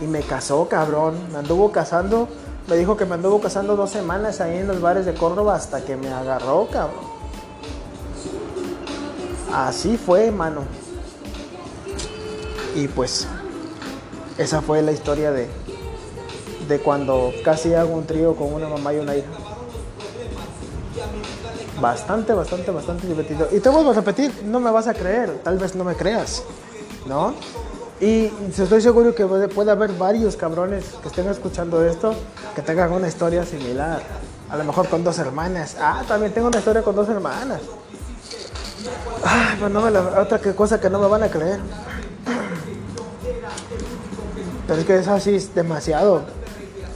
Y 0.00 0.04
me 0.04 0.20
casó, 0.22 0.68
cabrón. 0.68 1.14
Me 1.32 1.38
anduvo 1.38 1.72
casando. 1.72 2.28
Me 2.68 2.76
dijo 2.76 2.96
que 2.96 3.04
me 3.04 3.14
anduvo 3.14 3.40
casando 3.40 3.76
dos 3.76 3.90
semanas 3.90 4.40
ahí 4.40 4.58
en 4.58 4.68
los 4.68 4.80
bares 4.80 5.06
de 5.06 5.14
Córdoba 5.14 5.54
hasta 5.54 5.84
que 5.84 5.96
me 5.96 6.08
agarró, 6.08 6.68
cabrón. 6.70 7.04
Así 9.52 9.96
fue, 9.96 10.30
mano. 10.30 10.62
Y 12.76 12.86
pues, 12.86 13.26
esa 14.38 14.62
fue 14.62 14.80
la 14.82 14.92
historia 14.92 15.32
de, 15.32 15.48
de 16.68 16.78
cuando 16.78 17.32
casi 17.44 17.74
hago 17.74 17.92
un 17.92 18.06
trío 18.06 18.36
con 18.36 18.52
una 18.54 18.68
mamá 18.68 18.94
y 18.94 18.98
una 18.98 19.16
hija. 19.16 19.28
Bastante, 21.80 22.32
bastante, 22.32 22.70
bastante 22.70 23.06
divertido. 23.06 23.48
Y 23.50 23.58
te 23.60 23.68
vuelvo 23.68 23.90
a 23.90 23.94
repetir, 23.94 24.44
no 24.44 24.60
me 24.60 24.70
vas 24.70 24.86
a 24.86 24.94
creer, 24.94 25.40
tal 25.42 25.58
vez 25.58 25.74
no 25.74 25.82
me 25.82 25.96
creas, 25.96 26.44
¿no? 27.06 27.34
Y 28.00 28.32
estoy 28.56 28.80
seguro 28.80 29.14
que 29.14 29.26
puede 29.26 29.70
haber 29.70 29.92
varios 29.92 30.34
cabrones 30.34 30.84
que 31.02 31.08
estén 31.08 31.28
escuchando 31.28 31.84
esto 31.84 32.14
que 32.54 32.62
tengan 32.62 32.92
una 32.92 33.06
historia 33.06 33.44
similar. 33.44 34.00
A 34.48 34.56
lo 34.56 34.64
mejor 34.64 34.88
con 34.88 35.04
dos 35.04 35.18
hermanas. 35.18 35.76
Ah, 35.78 36.02
también 36.08 36.32
tengo 36.32 36.48
una 36.48 36.58
historia 36.58 36.82
con 36.82 36.96
dos 36.96 37.08
hermanas. 37.10 37.60
Ah, 39.22 39.54
pues 39.58 39.72
otra 40.18 40.38
cosa 40.54 40.80
que 40.80 40.88
no 40.88 40.98
me 40.98 41.08
van 41.08 41.24
a 41.24 41.28
creer. 41.28 41.60
Pero 44.66 44.80
es 44.80 44.86
que 44.86 44.98
eso 44.98 45.12
así 45.12 45.34
es 45.34 45.54
demasiado. 45.54 46.22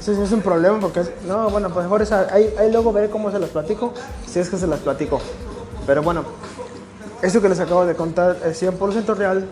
Eso 0.01 0.23
es 0.23 0.33
un 0.33 0.41
problema 0.41 0.81
porque 0.81 1.01
es, 1.01 1.11
no, 1.27 1.51
bueno, 1.51 1.69
pues 1.71 1.85
mejor 1.85 2.01
esa, 2.01 2.29
ahí, 2.33 2.55
ahí 2.59 2.73
luego 2.73 2.93
veré 2.93 3.11
cómo 3.11 3.31
se 3.31 3.39
las 3.39 3.51
platico, 3.51 3.93
si 4.27 4.39
es 4.39 4.49
que 4.49 4.57
se 4.57 4.67
las 4.67 4.81
platico. 4.81 5.21
Pero 5.87 6.03
bueno, 6.03 6.25
eso 7.21 7.43
que 7.43 7.49
les 7.49 7.61
acabo 7.61 7.85
de 7.85 7.95
contar 7.95 8.39
es 8.45 8.63
100% 8.63 9.15
real 9.17 9.49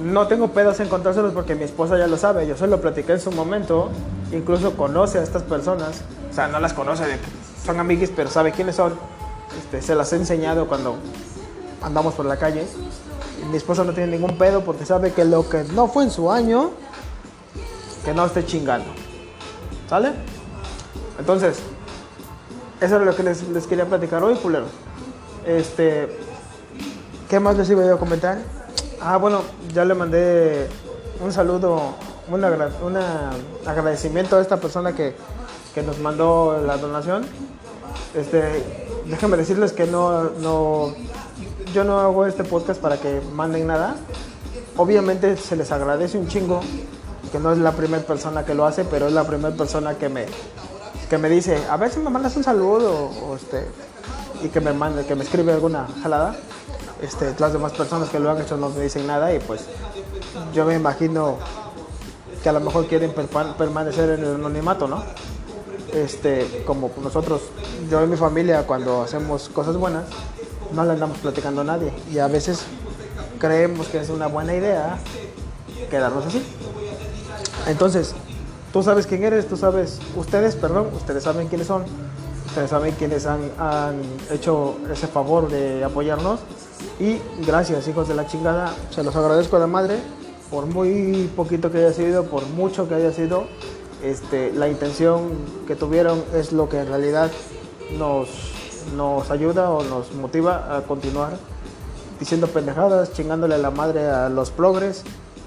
no 0.00 0.26
tengo 0.26 0.48
pedos 0.48 0.80
en 0.80 0.88
contárselos 0.88 1.32
porque 1.32 1.54
mi 1.54 1.64
esposa 1.64 1.98
ya 1.98 2.06
lo 2.06 2.16
sabe. 2.16 2.46
Yo 2.46 2.56
se 2.56 2.66
lo 2.66 2.80
platiqué 2.80 3.12
en 3.12 3.20
su 3.20 3.30
momento. 3.30 3.90
Incluso 4.32 4.76
conoce 4.76 5.18
a 5.18 5.22
estas 5.22 5.42
personas. 5.42 6.02
O 6.30 6.32
sea, 6.32 6.48
no 6.48 6.60
las 6.60 6.72
conoce, 6.72 7.04
son 7.64 7.78
amiguis, 7.80 8.10
pero 8.14 8.30
sabe 8.30 8.52
quiénes 8.52 8.76
son. 8.76 8.94
Este, 9.58 9.82
se 9.82 9.94
las 9.94 10.12
he 10.12 10.16
enseñado 10.16 10.68
cuando 10.68 10.96
andamos 11.82 12.14
por 12.14 12.24
la 12.26 12.36
calle. 12.36 12.66
mi 13.50 13.56
esposa 13.56 13.84
no 13.84 13.92
tiene 13.92 14.12
ningún 14.12 14.38
pedo 14.38 14.62
porque 14.62 14.86
sabe 14.86 15.12
que 15.12 15.24
lo 15.24 15.48
que 15.48 15.64
no 15.74 15.88
fue 15.88 16.04
en 16.04 16.10
su 16.10 16.30
año, 16.30 16.70
que 18.04 18.14
no 18.14 18.24
esté 18.24 18.44
chingando. 18.46 18.90
¿Sale? 19.88 20.12
Entonces, 21.18 21.58
eso 22.80 22.96
es 22.96 23.02
lo 23.02 23.14
que 23.14 23.22
les, 23.22 23.48
les 23.48 23.66
quería 23.66 23.86
platicar 23.86 24.22
hoy, 24.22 24.36
culeros. 24.36 24.70
Este, 25.44 26.08
¿qué 27.28 27.40
más 27.40 27.56
les 27.56 27.68
iba 27.70 27.92
a 27.92 27.96
comentar? 27.96 28.38
Ah, 29.02 29.16
bueno, 29.16 29.42
ya 29.72 29.84
le 29.86 29.94
mandé 29.94 30.68
un 31.20 31.32
saludo, 31.32 31.94
un, 32.30 32.44
agradecimiento 33.66 34.36
a 34.36 34.42
esta 34.42 34.58
persona 34.58 34.94
que, 34.94 35.14
nos 35.86 35.98
mandó 36.00 36.60
la 36.66 36.76
donación. 36.76 37.24
Este, 38.14 38.42
déjenme 39.06 39.38
decirles 39.38 39.72
que 39.72 39.86
no, 39.86 40.24
no, 40.42 40.94
yo 41.72 41.84
no 41.84 41.98
hago 42.00 42.26
este 42.26 42.44
podcast 42.44 42.80
para 42.80 42.98
que 42.98 43.22
manden 43.32 43.68
nada. 43.68 43.96
Obviamente 44.76 45.36
se 45.38 45.56
les 45.56 45.72
agradece 45.72 46.18
un 46.18 46.28
chingo 46.28 46.60
que 47.32 47.38
no 47.38 47.52
es 47.52 47.58
la 47.58 47.72
primera 47.72 48.02
persona 48.02 48.44
que 48.44 48.54
lo 48.54 48.66
hace, 48.66 48.84
pero 48.84 49.06
es 49.06 49.12
la 49.12 49.24
primera 49.24 49.54
persona 49.54 49.94
que 49.94 50.10
me, 50.10 50.26
que 51.08 51.16
me 51.16 51.28
dice, 51.28 51.58
a 51.70 51.76
ver 51.76 51.90
si 51.90 52.00
me 52.00 52.10
mandas 52.10 52.36
un 52.36 52.44
saludo 52.44 53.10
o, 53.22 53.36
este, 53.36 53.66
y 54.42 54.48
que 54.48 54.60
me 54.60 54.72
mande, 54.72 55.06
que 55.06 55.14
me 55.14 55.24
escribe 55.24 55.52
alguna 55.52 55.86
jalada. 56.02 56.36
Este, 57.02 57.34
las 57.38 57.52
demás 57.52 57.72
personas 57.72 58.10
que 58.10 58.18
lo 58.18 58.30
han 58.30 58.40
hecho 58.40 58.56
no 58.56 58.68
me 58.68 58.82
dicen 58.82 59.06
nada 59.06 59.32
y 59.34 59.38
pues 59.38 59.62
yo 60.52 60.66
me 60.66 60.74
imagino 60.74 61.38
que 62.42 62.48
a 62.48 62.52
lo 62.52 62.60
mejor 62.60 62.86
quieren 62.86 63.12
permanecer 63.12 64.10
en 64.10 64.24
el 64.24 64.34
anonimato, 64.34 64.86
¿no? 64.86 65.02
Este, 65.94 66.62
como 66.66 66.90
nosotros, 67.02 67.42
yo 67.90 68.04
y 68.04 68.06
mi 68.06 68.16
familia 68.16 68.66
cuando 68.66 69.02
hacemos 69.02 69.48
cosas 69.48 69.76
buenas, 69.76 70.04
no 70.72 70.84
le 70.84 70.92
andamos 70.92 71.18
platicando 71.18 71.62
a 71.62 71.64
nadie 71.64 71.92
y 72.12 72.18
a 72.18 72.28
veces 72.28 72.62
creemos 73.38 73.88
que 73.88 73.98
es 73.98 74.10
una 74.10 74.26
buena 74.26 74.54
idea 74.54 74.98
quedarnos 75.88 76.26
así. 76.26 76.42
Entonces, 77.66 78.14
tú 78.72 78.82
sabes 78.82 79.06
quién 79.06 79.24
eres, 79.24 79.48
tú 79.48 79.56
sabes, 79.56 80.00
ustedes, 80.16 80.54
perdón, 80.54 80.88
ustedes 80.94 81.24
saben 81.24 81.48
quiénes 81.48 81.66
son, 81.66 81.84
ustedes 82.46 82.70
saben 82.70 82.94
quiénes 82.94 83.26
han, 83.26 83.50
han 83.58 84.00
hecho 84.30 84.76
ese 84.92 85.06
favor 85.06 85.50
de 85.50 85.82
apoyarnos 85.82 86.40
y 87.00 87.18
gracias 87.46 87.88
hijos 87.88 88.06
de 88.08 88.14
la 88.14 88.26
chingada, 88.26 88.74
se 88.90 89.02
los 89.02 89.16
agradezco 89.16 89.58
la 89.58 89.66
madre 89.66 89.98
por 90.50 90.66
muy 90.66 91.30
poquito 91.34 91.70
que 91.70 91.78
haya 91.78 91.92
sido, 91.92 92.24
por 92.24 92.46
mucho 92.48 92.88
que 92.88 92.94
haya 92.94 93.12
sido, 93.12 93.46
este, 94.02 94.52
la 94.52 94.68
intención 94.68 95.30
que 95.66 95.76
tuvieron 95.76 96.22
es 96.34 96.52
lo 96.52 96.68
que 96.68 96.78
en 96.78 96.88
realidad 96.88 97.30
nos, 97.96 98.28
nos 98.96 99.30
ayuda 99.30 99.70
o 99.70 99.82
nos 99.84 100.12
motiva 100.14 100.76
a 100.76 100.82
continuar 100.82 101.38
diciendo 102.18 102.48
pendejadas, 102.48 103.12
chingándole 103.12 103.54
a 103.54 103.58
la 103.58 103.70
madre 103.70 104.06
a 104.06 104.28
los 104.28 104.50
progres 104.50 105.04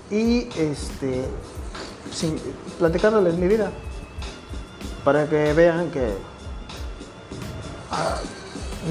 y 0.09 0.49
este, 0.57 1.23
sin, 2.11 2.39
platicándoles 2.79 3.35
mi 3.35 3.47
vida. 3.47 3.71
Para 5.03 5.27
que 5.27 5.53
vean 5.53 5.91
que 5.91 6.13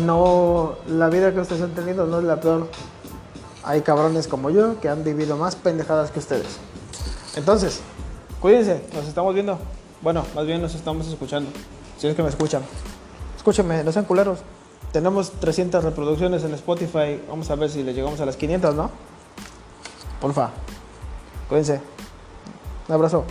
no 0.05 0.77
la 0.89 1.09
vida 1.09 1.33
que 1.33 1.41
ustedes 1.41 1.63
han 1.63 1.75
tenido 1.75 2.07
no 2.07 2.19
es 2.19 2.25
la 2.25 2.41
peor. 2.41 2.69
Hay 3.65 3.83
cabrones 3.83 4.27
como 4.27 4.51
yo 4.51 4.81
que 4.81 4.89
han 4.89 5.05
vivido 5.05 5.37
más 5.37 5.55
pendejadas 5.55 6.11
que 6.11 6.19
ustedes. 6.19 6.59
Entonces, 7.37 7.81
cuídense, 8.41 8.85
nos 8.95 9.07
estamos 9.07 9.35
viendo. 9.35 9.59
Bueno, 10.01 10.25
más 10.35 10.47
bien 10.47 10.61
nos 10.61 10.75
estamos 10.75 11.07
escuchando. 11.07 11.51
Si 11.99 12.09
es 12.09 12.17
que 12.17 12.23
me 12.23 12.29
escuchan. 12.29 12.63
Escúchenme, 13.37 13.85
no 13.85 13.93
sean 13.93 14.05
culeros. 14.05 14.41
Tenemos 14.93 15.31
300 15.33 15.85
reproducciones 15.85 16.45
en 16.45 16.53
Spotify. 16.55 17.21
Vamos 17.29 17.51
a 17.51 17.55
ver 17.55 17.71
si 17.71 17.83
le 17.83 17.95
llegamos 17.95 18.21
a 18.21 18.27
las 18.27 18.37
500, 18.37 18.75
¿no? 18.75 18.91
Porfa. 20.21 20.51
Cuídense. 21.49 21.81
Un 22.89 22.95
abrazo. 22.95 23.25